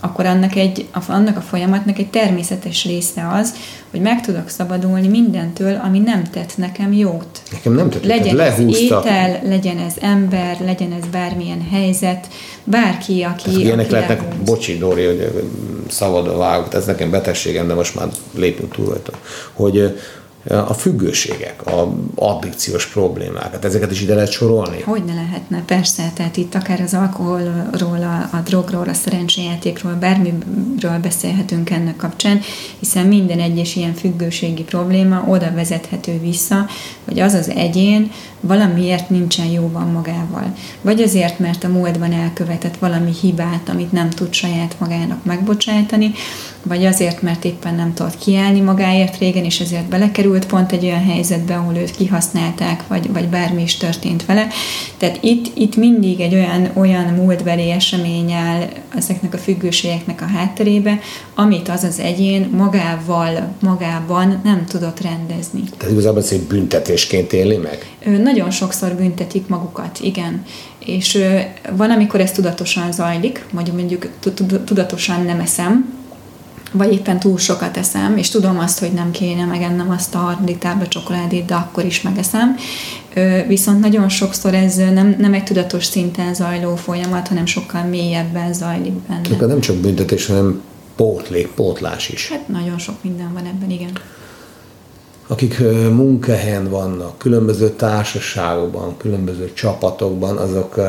akkor 0.00 0.26
annak, 0.26 0.54
egy, 0.54 0.86
annak 1.06 1.36
a 1.36 1.40
folyamatnak 1.40 1.98
egy 1.98 2.10
természetes 2.10 2.84
része 2.84 3.28
az, 3.32 3.54
hogy 3.90 4.00
meg 4.00 4.20
tudok 4.20 4.48
szabadulni 4.48 5.08
mindentől, 5.08 5.80
ami 5.84 5.98
nem 5.98 6.24
tett 6.24 6.56
nekem 6.56 6.92
jót. 6.92 7.42
Nekem 7.52 7.72
nem 7.72 7.90
tett, 7.90 8.04
legyen 8.04 8.40
ez 8.40 8.58
étel, 8.58 9.40
legyen 9.44 9.78
ez 9.78 9.94
ember, 10.00 10.56
legyen 10.60 10.92
ez 10.92 11.08
bármilyen 11.10 11.66
helyzet, 11.70 12.28
bárki, 12.64 13.22
aki... 13.22 13.42
Tehát, 13.42 13.58
ilyenek 13.60 13.84
aki 13.84 13.94
lehetnek, 13.94 14.22
lehúz. 14.22 14.44
bocsi 14.44 14.78
Dori, 14.78 15.04
hogy 15.04 15.46
szabadon 15.88 16.38
vágok, 16.38 16.74
ez 16.74 16.86
nekem 16.86 17.10
betegségem, 17.10 17.66
de 17.66 17.74
most 17.74 17.94
már 17.94 18.08
lépünk 18.34 18.74
túl 18.74 18.86
rajta, 18.86 19.12
hogy 19.52 19.98
a 20.48 20.74
függőségek, 20.74 21.66
a 21.66 21.94
addikciós 22.14 22.86
problémák, 22.86 23.52
hát 23.52 23.64
ezeket 23.64 23.90
is 23.90 24.00
ide 24.00 24.14
lehet 24.14 24.30
sorolni? 24.30 24.80
Hogy 24.80 25.04
ne 25.04 25.14
lehetne, 25.14 25.62
persze, 25.66 26.10
tehát 26.14 26.36
itt 26.36 26.54
akár 26.54 26.80
az 26.80 26.94
alkoholról, 26.94 28.02
a, 28.02 28.36
a 28.36 28.40
drogról, 28.44 28.88
a 28.88 28.92
szerencséjátékról, 28.94 29.92
bármiről 29.92 30.98
beszélhetünk 31.02 31.70
ennek 31.70 31.96
kapcsán, 31.96 32.40
hiszen 32.78 33.06
minden 33.06 33.38
egyes 33.38 33.76
ilyen 33.76 33.94
függőségi 33.94 34.62
probléma 34.62 35.24
oda 35.28 35.52
vezethető 35.54 36.18
vissza, 36.20 36.66
hogy 37.04 37.20
az 37.20 37.32
az 37.34 37.48
egyén 37.48 38.10
valamiért 38.40 39.10
nincsen 39.10 39.46
jóban 39.46 39.86
magával. 39.86 40.54
Vagy 40.80 41.02
azért, 41.02 41.38
mert 41.38 41.64
a 41.64 41.68
múltban 41.68 42.12
elkövetett 42.12 42.76
valami 42.76 43.12
hibát, 43.20 43.68
amit 43.68 43.92
nem 43.92 44.10
tud 44.10 44.32
saját 44.32 44.76
magának 44.78 45.24
megbocsátani, 45.24 46.12
vagy 46.68 46.84
azért, 46.84 47.22
mert 47.22 47.44
éppen 47.44 47.74
nem 47.74 47.94
tudott 47.94 48.18
kiállni 48.18 48.60
magáért 48.60 49.18
régen, 49.18 49.44
és 49.44 49.60
ezért 49.60 49.88
belekerült 49.88 50.46
pont 50.46 50.72
egy 50.72 50.84
olyan 50.84 51.04
helyzetbe, 51.04 51.54
ahol 51.54 51.74
őt 51.76 51.90
kihasználták, 51.90 52.86
vagy, 52.86 53.12
vagy 53.12 53.28
bármi 53.28 53.62
is 53.62 53.76
történt 53.76 54.24
vele. 54.24 54.46
Tehát 54.96 55.18
itt, 55.20 55.56
itt 55.56 55.76
mindig 55.76 56.20
egy 56.20 56.34
olyan, 56.34 56.70
olyan 56.74 57.04
múltbeli 57.04 57.70
esemény 57.70 58.32
áll 58.32 58.62
ezeknek 58.96 59.34
a 59.34 59.38
függőségeknek 59.38 60.20
a 60.20 60.26
hátterébe, 60.26 60.98
amit 61.34 61.68
az 61.68 61.82
az 61.82 61.98
egyén 61.98 62.48
magával, 62.56 63.54
magában 63.60 64.40
nem 64.44 64.64
tudott 64.64 65.00
rendezni. 65.00 65.62
Tehát 65.76 65.92
igazából 65.92 66.20
ez 66.22 66.32
egy 66.32 66.42
büntetésként 66.42 67.32
éli 67.32 67.56
meg? 67.56 67.90
Nagyon 68.22 68.50
sokszor 68.50 68.92
büntetik 68.92 69.46
magukat, 69.46 69.98
igen. 70.02 70.44
És 70.78 71.18
van, 71.76 71.90
amikor 71.90 72.20
ez 72.20 72.32
tudatosan 72.32 72.92
zajlik, 72.92 73.44
mondjuk 73.52 73.76
mondjuk 73.76 74.08
tudatosan 74.64 75.24
nem 75.24 75.40
eszem, 75.40 75.94
vagy 76.72 76.92
éppen 76.92 77.18
túl 77.18 77.38
sokat 77.38 77.76
eszem, 77.76 78.16
és 78.16 78.28
tudom 78.28 78.58
azt, 78.58 78.78
hogy 78.78 78.92
nem 78.92 79.10
kéne 79.10 79.44
megennem 79.44 79.90
azt 79.90 80.14
a 80.14 80.18
harmadik 80.18 80.58
tábla 80.58 80.88
csokoládét, 80.88 81.44
de 81.44 81.54
akkor 81.54 81.84
is 81.84 82.02
megeszem. 82.02 82.56
Viszont 83.48 83.80
nagyon 83.80 84.08
sokszor 84.08 84.54
ez 84.54 84.76
nem, 84.76 85.16
nem 85.18 85.34
egy 85.34 85.44
tudatos 85.44 85.84
szinten 85.84 86.34
zajló 86.34 86.76
folyamat, 86.76 87.28
hanem 87.28 87.46
sokkal 87.46 87.82
mélyebben 87.82 88.52
zajlik 88.52 88.92
benne. 88.92 89.20
Tehát 89.20 89.46
nem 89.46 89.60
csak 89.60 89.76
büntetés, 89.76 90.26
hanem 90.26 90.62
pótlék, 90.96 91.48
pótlás 91.48 92.08
is. 92.08 92.28
Hát 92.28 92.48
nagyon 92.48 92.78
sok 92.78 92.94
minden 93.02 93.32
van 93.32 93.44
ebben, 93.46 93.70
igen. 93.70 93.90
Akik 95.26 95.58
munkahelyen 95.90 96.70
vannak, 96.70 97.18
különböző 97.18 97.70
társaságokban, 97.70 98.96
különböző 98.96 99.52
csapatokban, 99.54 100.36
azok 100.36 100.80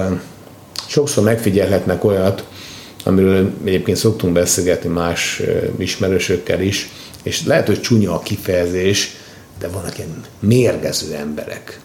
sokszor 0.87 1.23
megfigyelhetnek 1.23 2.03
olyat, 2.03 2.45
amiről 3.03 3.53
egyébként 3.63 3.97
szoktunk 3.97 4.33
beszélgetni 4.33 4.89
más 4.89 5.41
ismerősökkel 5.77 6.61
is, 6.61 6.89
és 7.23 7.45
lehet, 7.45 7.67
hogy 7.67 7.81
csúnya 7.81 8.13
a 8.13 8.19
kifejezés, 8.19 9.15
de 9.59 9.67
vannak 9.67 9.97
ilyen 9.97 10.23
mérgező 10.39 11.13
emberek, 11.13 11.79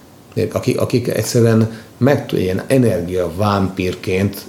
akik, 0.52 0.80
akik 0.80 1.08
egyszerűen 1.08 1.80
meg 1.98 2.24
ilyen 2.32 2.62
energia 2.66 3.32
vámpírként 3.36 4.40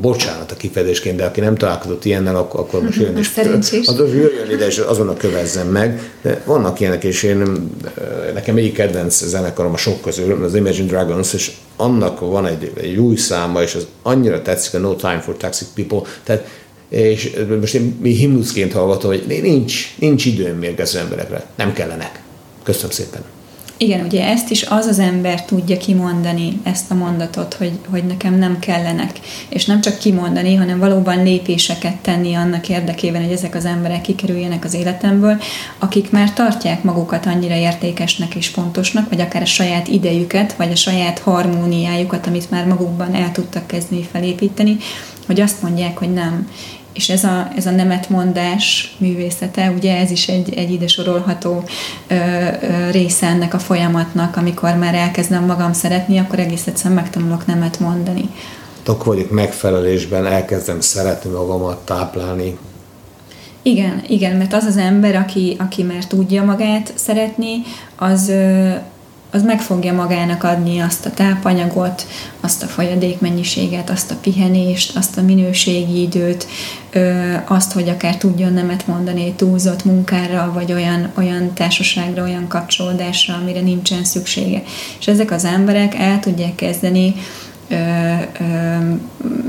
bocsánat 0.00 0.52
a 0.52 0.56
kifejezésként, 0.56 1.16
de 1.16 1.24
aki 1.24 1.40
nem 1.40 1.54
találkozott 1.54 2.04
ilyennel, 2.04 2.36
akkor, 2.36 2.60
akkor 2.60 2.82
most 2.82 3.00
jön 3.00 3.16
és 3.70 3.86
az, 3.86 4.00
az 4.00 4.12
jöjjön 4.12 4.50
ide, 4.50 4.66
és 4.66 4.78
azonnal 4.78 5.16
kövezzen 5.16 5.66
meg. 5.66 6.10
De 6.22 6.42
vannak 6.44 6.80
ilyenek, 6.80 7.04
és 7.04 7.22
én, 7.22 7.42
nekem 8.34 8.56
egyik 8.56 8.72
kedvenc 8.72 9.24
zenekarom 9.24 9.72
a 9.72 9.76
sok 9.76 10.00
közül, 10.00 10.44
az 10.44 10.54
Imagine 10.54 10.86
Dragons, 10.86 11.32
és 11.32 11.52
annak 11.76 12.20
van 12.20 12.46
egy, 12.46 12.72
egy 12.80 12.96
új 12.96 13.16
száma, 13.16 13.62
és 13.62 13.74
az 13.74 13.86
annyira 14.02 14.42
tetszik, 14.42 14.74
a 14.74 14.78
No 14.78 14.94
Time 14.94 15.20
for 15.20 15.36
Toxic 15.36 15.68
People, 15.74 16.00
tehát 16.24 16.48
és 16.88 17.36
most 17.60 17.74
én 17.74 17.98
mi 18.00 18.10
himnuszként 18.10 18.72
hallgatom, 18.72 19.10
hogy 19.10 19.24
nincs, 19.42 19.94
nincs 19.98 20.24
időm 20.24 20.58
mérgező 20.58 20.98
emberekre, 20.98 21.46
nem 21.56 21.72
kellenek. 21.72 22.22
Köszönöm 22.62 22.90
szépen. 22.90 23.35
Igen, 23.78 24.04
ugye 24.04 24.24
ezt 24.24 24.50
is 24.50 24.62
az 24.62 24.86
az 24.86 24.98
ember 24.98 25.44
tudja 25.44 25.76
kimondani, 25.76 26.60
ezt 26.62 26.90
a 26.90 26.94
mondatot, 26.94 27.54
hogy, 27.54 27.72
hogy 27.90 28.04
nekem 28.04 28.34
nem 28.34 28.58
kellenek. 28.58 29.20
És 29.48 29.64
nem 29.64 29.80
csak 29.80 29.98
kimondani, 29.98 30.54
hanem 30.54 30.78
valóban 30.78 31.22
lépéseket 31.22 31.96
tenni 31.96 32.34
annak 32.34 32.68
érdekében, 32.68 33.22
hogy 33.22 33.32
ezek 33.32 33.54
az 33.54 33.64
emberek 33.64 34.00
kikerüljenek 34.00 34.64
az 34.64 34.74
életemből, 34.74 35.40
akik 35.78 36.10
már 36.10 36.32
tartják 36.32 36.82
magukat 36.82 37.26
annyira 37.26 37.54
értékesnek 37.54 38.34
és 38.34 38.48
fontosnak, 38.48 39.08
vagy 39.08 39.20
akár 39.20 39.42
a 39.42 39.46
saját 39.46 39.88
idejüket, 39.88 40.52
vagy 40.52 40.70
a 40.70 40.76
saját 40.76 41.18
harmóniájukat, 41.18 42.26
amit 42.26 42.50
már 42.50 42.66
magukban 42.66 43.14
el 43.14 43.32
tudtak 43.32 43.66
kezdeni 43.66 44.08
felépíteni, 44.12 44.76
hogy 45.26 45.40
azt 45.40 45.62
mondják, 45.62 45.98
hogy 45.98 46.12
nem, 46.12 46.48
és 46.96 47.08
ez 47.08 47.24
a, 47.24 47.48
ez 47.56 47.66
a 47.66 47.70
nemetmondás 47.70 48.94
művészete, 48.98 49.70
ugye 49.70 49.96
ez 49.96 50.10
is 50.10 50.28
egy, 50.28 50.54
egy 50.54 50.70
ide 50.72 50.86
sorolható 50.86 51.62
ö, 52.06 52.14
ö, 52.14 52.90
része 52.90 53.26
ennek 53.26 53.54
a 53.54 53.58
folyamatnak, 53.58 54.36
amikor 54.36 54.74
már 54.76 54.94
elkezdem 54.94 55.44
magam 55.44 55.72
szeretni, 55.72 56.18
akkor 56.18 56.38
egész 56.38 56.66
egyszerűen 56.66 56.94
megtanulok 56.94 57.46
nemet 57.46 57.80
mondani. 57.80 58.30
Akkor 58.86 59.14
vagyok 59.14 59.30
megfelelésben, 59.30 60.26
elkezdem 60.26 60.80
szeretni 60.80 61.30
magamat, 61.30 61.84
táplálni. 61.84 62.58
Igen, 63.62 64.02
igen, 64.08 64.36
mert 64.36 64.52
az 64.52 64.64
az 64.64 64.76
ember, 64.76 65.14
aki, 65.14 65.56
aki 65.58 65.82
már 65.82 66.04
tudja 66.04 66.44
magát 66.44 66.92
szeretni, 66.94 67.62
az, 67.96 68.32
az 69.30 69.42
meg 69.42 69.60
fogja 69.60 69.92
magának 69.92 70.44
adni 70.44 70.80
azt 70.80 71.06
a 71.06 71.10
tápanyagot, 71.10 72.06
azt 72.40 72.62
a 72.62 72.66
folyadékmennyiséget, 72.66 73.90
azt 73.90 74.10
a 74.10 74.16
pihenést, 74.20 74.96
azt 74.96 75.18
a 75.18 75.22
minőségi 75.22 76.02
időt, 76.02 76.46
azt, 77.44 77.72
hogy 77.72 77.88
akár 77.88 78.16
tudjon 78.16 78.52
nemet 78.52 78.86
mondani 78.86 79.24
egy 79.24 79.34
túlzott 79.34 79.84
munkára, 79.84 80.50
vagy 80.54 80.72
olyan, 80.72 81.10
olyan 81.14 81.52
társaságra, 81.54 82.22
olyan 82.22 82.48
kapcsolódásra, 82.48 83.34
amire 83.34 83.60
nincsen 83.60 84.04
szüksége. 84.04 84.62
És 84.98 85.06
ezek 85.06 85.30
az 85.30 85.44
emberek 85.44 85.94
el 85.94 86.20
tudják 86.20 86.54
kezdeni 86.54 87.14
ö, 87.68 87.74
ö, 88.40 88.44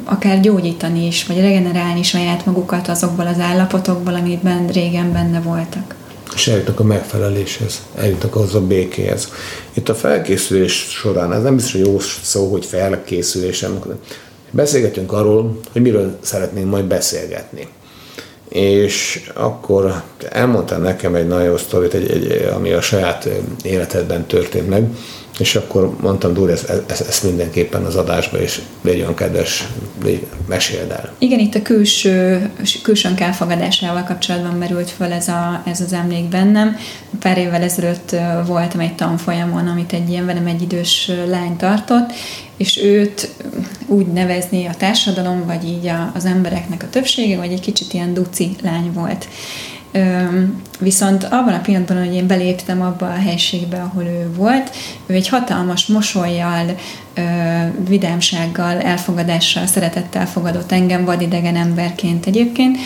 akár 0.04 0.40
gyógyítani 0.40 1.06
is, 1.06 1.26
vagy 1.26 1.40
regenerálni 1.40 2.04
saját 2.04 2.46
magukat 2.46 2.88
azokból 2.88 3.28
az 3.28 3.40
állapotokból, 3.40 4.16
amiben 4.16 4.68
régen 4.68 5.12
benne 5.12 5.40
voltak 5.40 5.96
és 6.38 6.48
eljutnak 6.48 6.80
a 6.80 6.84
megfeleléshez, 6.84 7.82
eljutnak 7.96 8.36
az 8.36 8.56
a 8.56 8.62
békéhez. 8.62 9.32
Itt 9.74 9.90
a 9.90 9.96
felkészülés 9.96 10.88
során, 10.90 11.34
ez 11.34 11.42
nem 11.42 11.56
biztos, 11.56 11.72
hogy 11.72 11.86
jó 11.86 12.00
szó, 12.24 12.52
hogy 12.52 12.66
felkészülés, 12.66 13.66
beszélgetünk 14.52 15.12
arról, 15.12 15.60
hogy 15.72 15.82
miről 15.82 16.18
szeretnénk 16.22 16.70
majd 16.70 16.86
beszélgetni. 16.86 17.68
És 18.50 19.30
akkor 19.34 20.04
elmondta 20.30 20.78
nekem 20.78 21.16
egy 21.16 21.28
nagyon 21.28 21.46
jó 21.46 21.58
sztorit, 21.58 21.94
egy, 21.94 22.12
egy, 22.12 22.50
ami 22.56 22.72
a 22.72 22.82
saját 22.82 23.30
életedben 23.64 24.26
történt 24.26 24.70
meg, 24.70 24.90
és 25.38 25.56
akkor 25.56 25.96
mondtam, 26.02 26.34
Dúr, 26.34 26.50
ezt, 26.50 26.70
ezt, 26.88 27.08
ezt 27.08 27.24
mindenképpen 27.24 27.84
az 27.84 27.96
adásba, 27.96 28.42
és 28.42 28.62
légy 28.82 29.00
olyan 29.00 29.16
kedves, 29.16 29.68
légy, 30.04 30.26
meséld 30.48 30.92
el. 30.92 31.14
Igen, 31.18 31.40
itt 31.40 31.56
a 31.56 31.62
külső, 31.62 32.50
külsőnk 32.82 33.20
elfogadásával 33.20 34.04
kapcsolatban 34.04 34.58
merült 34.58 34.90
föl 34.90 35.12
ez, 35.12 35.28
a, 35.28 35.64
ez 35.66 35.82
az 35.82 35.94
emlék 35.94 36.24
bennem. 36.24 36.78
Pár 37.20 37.38
évvel 37.38 37.62
ezelőtt 37.62 38.16
voltam 38.46 38.80
egy 38.80 38.96
tanfolyamon, 38.96 39.68
amit 39.68 39.94
egy 39.94 40.10
ilyen 40.10 40.26
velem 40.26 40.46
egy 40.46 40.62
idős 40.62 41.12
lány 41.28 41.56
tartott, 41.56 42.12
és 42.58 42.84
őt 42.84 43.30
úgy 43.86 44.08
nevezni 44.08 44.66
a 44.66 44.74
társadalom, 44.78 45.46
vagy 45.46 45.64
így 45.64 45.88
a, 45.88 46.12
az 46.16 46.26
embereknek 46.26 46.84
a 46.84 46.90
többsége, 46.90 47.38
vagy 47.38 47.52
egy 47.52 47.60
kicsit 47.60 47.94
ilyen 47.94 48.14
duci 48.14 48.56
lány 48.62 48.92
volt 48.94 49.28
Viszont 50.80 51.24
abban 51.24 51.54
a 51.54 51.62
pillanatban, 51.62 52.06
hogy 52.06 52.14
én 52.14 52.28
beléptem 52.28 52.82
abba 52.82 53.06
a 53.06 53.20
helységbe, 53.20 53.78
ahol 53.78 54.04
ő 54.04 54.30
volt, 54.36 54.72
ő 55.06 55.14
egy 55.14 55.28
hatalmas 55.28 55.86
mosolyjal, 55.86 56.76
vidámsággal, 57.88 58.82
elfogadással, 58.82 59.66
szeretettel 59.66 60.28
fogadott 60.28 60.72
engem 60.72 61.06
vadidegen 61.06 61.56
emberként 61.56 62.26
egyébként, 62.26 62.78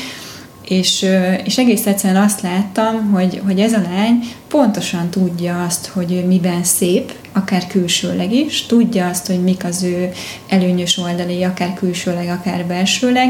és, 0.72 1.06
és 1.44 1.58
egész 1.58 1.86
egyszerűen 1.86 2.24
azt 2.24 2.42
láttam, 2.42 3.12
hogy, 3.12 3.42
hogy 3.46 3.60
ez 3.60 3.74
a 3.74 3.82
lány 3.94 4.20
pontosan 4.48 5.10
tudja 5.10 5.64
azt, 5.64 5.88
hogy 5.88 6.24
miben 6.28 6.64
szép, 6.64 7.14
akár 7.32 7.68
külsőleg 7.68 8.34
is, 8.34 8.66
tudja 8.66 9.08
azt, 9.08 9.28
hogy 9.28 9.44
mik 9.44 9.64
az 9.64 9.84
ő 9.84 10.12
előnyös 10.50 10.98
oldalai, 10.98 11.44
akár 11.44 11.74
külsőleg, 11.74 12.30
akár 12.30 12.66
belsőleg, 12.66 13.30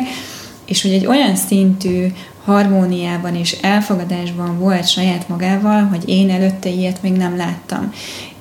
és 0.66 0.82
hogy 0.82 0.92
egy 0.92 1.06
olyan 1.06 1.36
szintű 1.36 2.08
harmóniában 2.46 3.36
és 3.36 3.52
elfogadásban 3.62 4.60
volt 4.60 4.88
saját 4.88 5.28
magával, 5.28 5.84
hogy 5.84 6.04
én 6.10 6.30
előtte 6.30 6.70
ilyet 6.70 7.02
még 7.02 7.12
nem 7.12 7.38
láttam. 7.38 7.94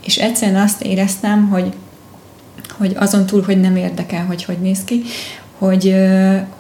És 0.04 0.16
egyszerűen 0.16 0.62
azt 0.62 0.82
éreztem, 0.82 1.48
hogy, 1.48 1.72
hogy 2.78 2.92
azon 2.96 3.26
túl, 3.26 3.42
hogy 3.42 3.60
nem 3.60 3.76
érdekel, 3.76 4.24
hogy 4.24 4.44
hogy 4.44 4.58
néz 4.58 4.84
ki, 4.84 5.02
hogy, 5.58 5.96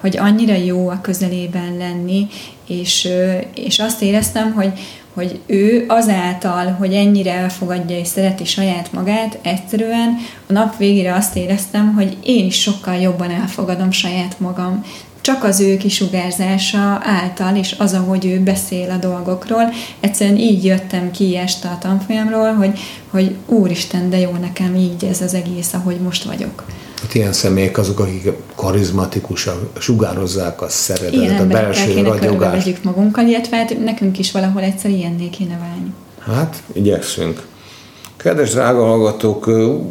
hogy 0.00 0.16
annyira 0.16 0.54
jó 0.54 0.88
a 0.88 1.00
közelében 1.00 1.76
lenni, 1.76 2.26
és, 2.66 3.08
és 3.54 3.78
azt 3.78 4.02
éreztem, 4.02 4.52
hogy, 4.52 4.72
hogy 5.14 5.40
ő 5.46 5.84
azáltal, 5.88 6.66
hogy 6.66 6.94
ennyire 6.94 7.32
elfogadja 7.32 7.98
és 7.98 8.06
szereti 8.06 8.44
saját 8.44 8.92
magát, 8.92 9.38
egyszerűen 9.42 10.16
a 10.46 10.52
nap 10.52 10.76
végére 10.76 11.14
azt 11.14 11.36
éreztem, 11.36 11.94
hogy 11.94 12.16
én 12.24 12.44
is 12.44 12.60
sokkal 12.60 12.94
jobban 12.94 13.30
elfogadom 13.30 13.90
saját 13.90 14.40
magam 14.40 14.84
csak 15.20 15.44
az 15.44 15.60
ő 15.60 15.76
kisugárzása 15.76 17.00
által, 17.02 17.56
és 17.56 17.74
az, 17.78 17.92
ahogy 17.92 18.26
ő 18.26 18.40
beszél 18.40 18.90
a 18.90 18.96
dolgokról, 18.96 19.72
egyszerűen 20.00 20.36
így 20.36 20.64
jöttem 20.64 21.10
ki 21.10 21.36
este 21.36 21.68
a 21.68 21.78
tanfolyamról, 21.78 22.52
hogy, 22.52 22.78
hogy 23.10 23.34
úristen, 23.46 24.10
de 24.10 24.18
jó 24.18 24.30
nekem 24.40 24.74
így 24.74 25.04
ez 25.04 25.20
az 25.20 25.34
egész, 25.34 25.72
ahogy 25.72 25.96
most 26.00 26.24
vagyok. 26.24 26.64
Hát 27.02 27.14
ilyen 27.14 27.32
személyek 27.32 27.78
azok, 27.78 28.00
akik 28.00 28.32
karizmatikusan 28.54 29.70
sugározzák 29.78 30.62
a 30.62 30.68
szeretetet, 30.68 31.40
a 31.40 31.46
belső 31.46 32.02
ragyogást. 32.02 32.84
magunkkal, 32.84 33.26
illetve 33.26 33.56
hát 33.56 33.84
nekünk 33.84 34.18
is 34.18 34.32
valahol 34.32 34.62
egyszer 34.62 34.90
ilyenné 34.90 35.28
kéne 35.28 35.58
válni. 35.58 35.92
Hát, 36.18 36.62
igyekszünk. 36.72 37.46
Kedves 38.16 38.50
drága 38.50 38.84
hallgatók, 38.84 39.48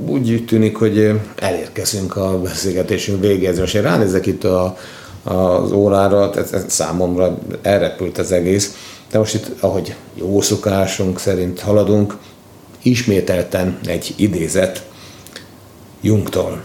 úgy 0.08 0.46
tűnik, 0.48 0.76
hogy 0.76 1.12
elérkezünk 1.36 2.16
a 2.16 2.42
beszélgetésünk 2.42 3.22
végéhez. 3.22 3.60
Most 3.60 3.76
én 3.76 3.82
ránézek 3.82 4.26
itt 4.26 4.44
a 4.44 4.78
az 5.30 5.72
órára, 5.72 6.34
ez, 6.34 6.52
ez 6.52 6.64
számomra 6.68 7.38
elrepült 7.62 8.18
az 8.18 8.32
egész. 8.32 8.76
De 9.12 9.18
most 9.18 9.34
itt, 9.34 9.52
ahogy 9.60 9.96
jó 10.14 10.42
szokásunk 10.42 11.20
szerint 11.20 11.60
haladunk, 11.60 12.18
ismételten 12.82 13.80
egy 13.86 14.14
idézet 14.18 14.86
Jungtól. 16.02 16.62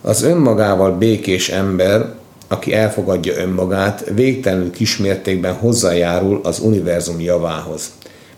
Az 0.00 0.22
önmagával 0.22 0.92
békés 0.92 1.48
ember, 1.48 2.14
aki 2.48 2.74
elfogadja 2.74 3.36
önmagát, 3.36 4.04
végtelenül 4.14 4.70
kismértékben 4.70 5.54
hozzájárul 5.54 6.40
az 6.42 6.58
univerzum 6.58 7.20
javához. 7.20 7.90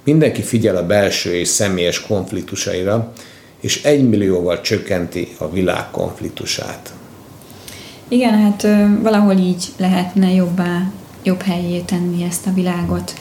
Mindenki 0.05 0.43
figyel 0.43 0.77
a 0.77 0.87
belső 0.87 1.35
és 1.35 1.49
személyes 1.49 2.01
konfliktusaira, 2.01 3.13
és 3.61 3.83
egymillióval 3.85 4.61
csökkenti 4.61 5.29
a 5.39 5.51
világ 5.51 5.91
konfliktusát. 5.91 6.93
Igen, 8.09 8.39
hát 8.39 8.67
valahol 9.03 9.37
így 9.37 9.65
lehetne 9.77 10.33
jobbá, 10.33 10.91
jobb 11.23 11.43
helyé 11.43 11.79
tenni 11.79 12.23
ezt 12.23 12.47
a 12.47 12.53
világot, 12.53 13.15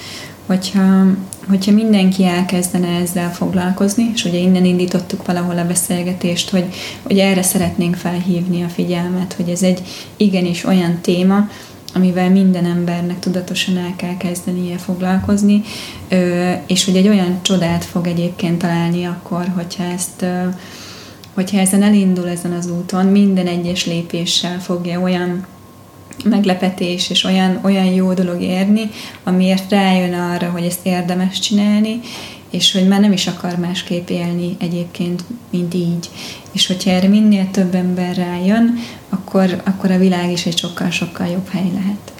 hogyha, 0.45 1.05
hogyha 1.47 1.71
mindenki 1.71 2.25
elkezdene 2.25 2.87
ezzel 2.87 3.31
foglalkozni, 3.31 4.11
és 4.13 4.25
ugye 4.25 4.37
innen 4.37 4.65
indítottuk 4.65 5.25
valahol 5.25 5.57
a 5.57 5.67
beszélgetést, 5.67 6.49
hogy, 6.49 6.65
hogy 7.01 7.19
erre 7.19 7.41
szeretnénk 7.41 7.95
felhívni 7.95 8.63
a 8.63 8.69
figyelmet, 8.69 9.33
hogy 9.33 9.49
ez 9.49 9.61
egy 9.61 9.83
igenis 10.17 10.65
olyan 10.65 10.99
téma, 11.01 11.49
amivel 11.95 12.29
minden 12.29 12.65
embernek 12.65 13.19
tudatosan 13.19 13.77
el 13.77 13.93
kell 13.95 14.17
kezdenie 14.17 14.77
foglalkozni, 14.77 15.61
és 16.67 16.85
hogy 16.85 16.95
egy 16.95 17.07
olyan 17.07 17.39
csodát 17.41 17.85
fog 17.85 18.07
egyébként 18.07 18.57
találni 18.57 19.05
akkor, 19.05 19.51
hogyha 19.55 19.83
ezt 19.83 20.25
hogyha 21.33 21.57
ezen 21.57 21.83
elindul 21.83 22.29
ezen 22.29 22.51
az 22.51 22.69
úton, 22.69 23.05
minden 23.05 23.47
egyes 23.47 23.85
lépéssel 23.85 24.59
fogja 24.59 24.99
olyan 24.99 25.45
meglepetés 26.23 27.09
és 27.09 27.23
olyan, 27.23 27.59
olyan 27.63 27.85
jó 27.85 28.13
dolog 28.13 28.41
érni, 28.41 28.89
amiért 29.23 29.71
rájön 29.71 30.13
arra, 30.13 30.49
hogy 30.49 30.63
ezt 30.63 30.85
érdemes 30.85 31.39
csinálni, 31.39 31.99
és 32.49 32.71
hogy 32.71 32.87
már 32.87 32.99
nem 32.99 33.11
is 33.11 33.27
akar 33.27 33.55
másképp 33.55 34.09
élni 34.09 34.55
egyébként, 34.59 35.23
mint 35.49 35.73
így. 35.73 36.09
És 36.51 36.67
hogyha 36.67 36.89
erre 36.89 37.07
minél 37.07 37.47
több 37.51 37.75
ember 37.75 38.15
rájön, 38.15 38.75
akkor, 39.09 39.61
akkor 39.63 39.91
a 39.91 39.97
világ 39.97 40.31
is 40.31 40.45
egy 40.45 40.57
sokkal-sokkal 40.57 41.27
jobb 41.27 41.47
hely 41.47 41.71
lehet. 41.73 42.13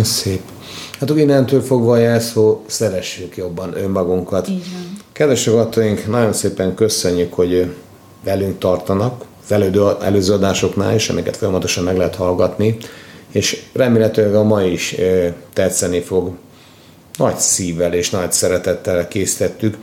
Ez 0.00 0.08
szép. 0.08 0.42
Hát 1.00 1.10
innentől 1.10 1.62
fogva 1.62 1.92
a 1.92 1.98
jelszó, 1.98 2.62
szeressük 2.66 3.36
jobban 3.36 3.76
önmagunkat. 3.76 4.48
Így 4.48 4.72
van. 4.72 4.96
Kedves 5.12 5.44
nagyon 6.06 6.32
szépen 6.32 6.74
köszönjük, 6.74 7.32
hogy 7.32 7.74
velünk 8.24 8.58
tartanak, 8.58 9.24
az 9.44 9.52
elődő, 9.52 9.86
előző 10.02 10.32
adásoknál 10.32 10.94
is, 10.94 11.08
amiket 11.08 11.36
folyamatosan 11.36 11.84
meg 11.84 11.96
lehet 11.96 12.14
hallgatni, 12.14 12.76
és 13.32 13.62
remélhetőleg 13.72 14.34
a 14.34 14.42
ma 14.42 14.62
is 14.62 14.96
tetszeni 15.52 16.00
fog. 16.00 16.32
Nagy 17.18 17.36
szívvel 17.36 17.92
és 17.92 18.10
nagy 18.10 18.32
szeretettel 18.32 19.08
készítettük, 19.08 19.76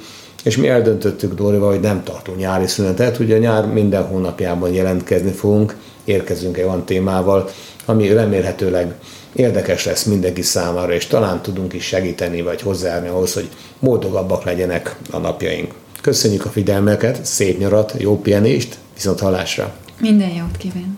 és 0.43 0.57
mi 0.57 0.67
eldöntöttük 0.67 1.33
Dórival, 1.33 1.69
hogy 1.69 1.79
nem 1.79 2.03
tartunk 2.03 2.37
nyári 2.37 2.67
szünetet, 2.67 3.19
ugye 3.19 3.37
nyár 3.37 3.65
minden 3.65 4.03
hónapjában 4.03 4.73
jelentkezni 4.73 5.31
fogunk, 5.31 5.75
érkezünk 6.05 6.57
egy 6.57 6.63
olyan 6.63 6.85
témával, 6.85 7.49
ami 7.85 8.13
remélhetőleg 8.13 8.93
érdekes 9.33 9.85
lesz 9.85 10.03
mindenki 10.03 10.41
számára, 10.41 10.93
és 10.93 11.07
talán 11.07 11.41
tudunk 11.41 11.73
is 11.73 11.85
segíteni, 11.85 12.41
vagy 12.41 12.61
hozzájárni 12.61 13.07
ahhoz, 13.07 13.33
hogy 13.33 13.49
boldogabbak 13.79 14.43
legyenek 14.43 14.95
a 15.11 15.17
napjaink. 15.17 15.73
Köszönjük 16.07 16.45
a 16.45 16.49
figyelmeket, 16.49 17.25
szép 17.25 17.59
nyarat, 17.59 17.93
jó 17.97 18.21
pihenést, 18.21 18.77
viszont 18.93 19.19
halásra! 19.19 19.75
Minden 19.99 20.29
jót 20.29 20.57
kíván! 20.57 20.97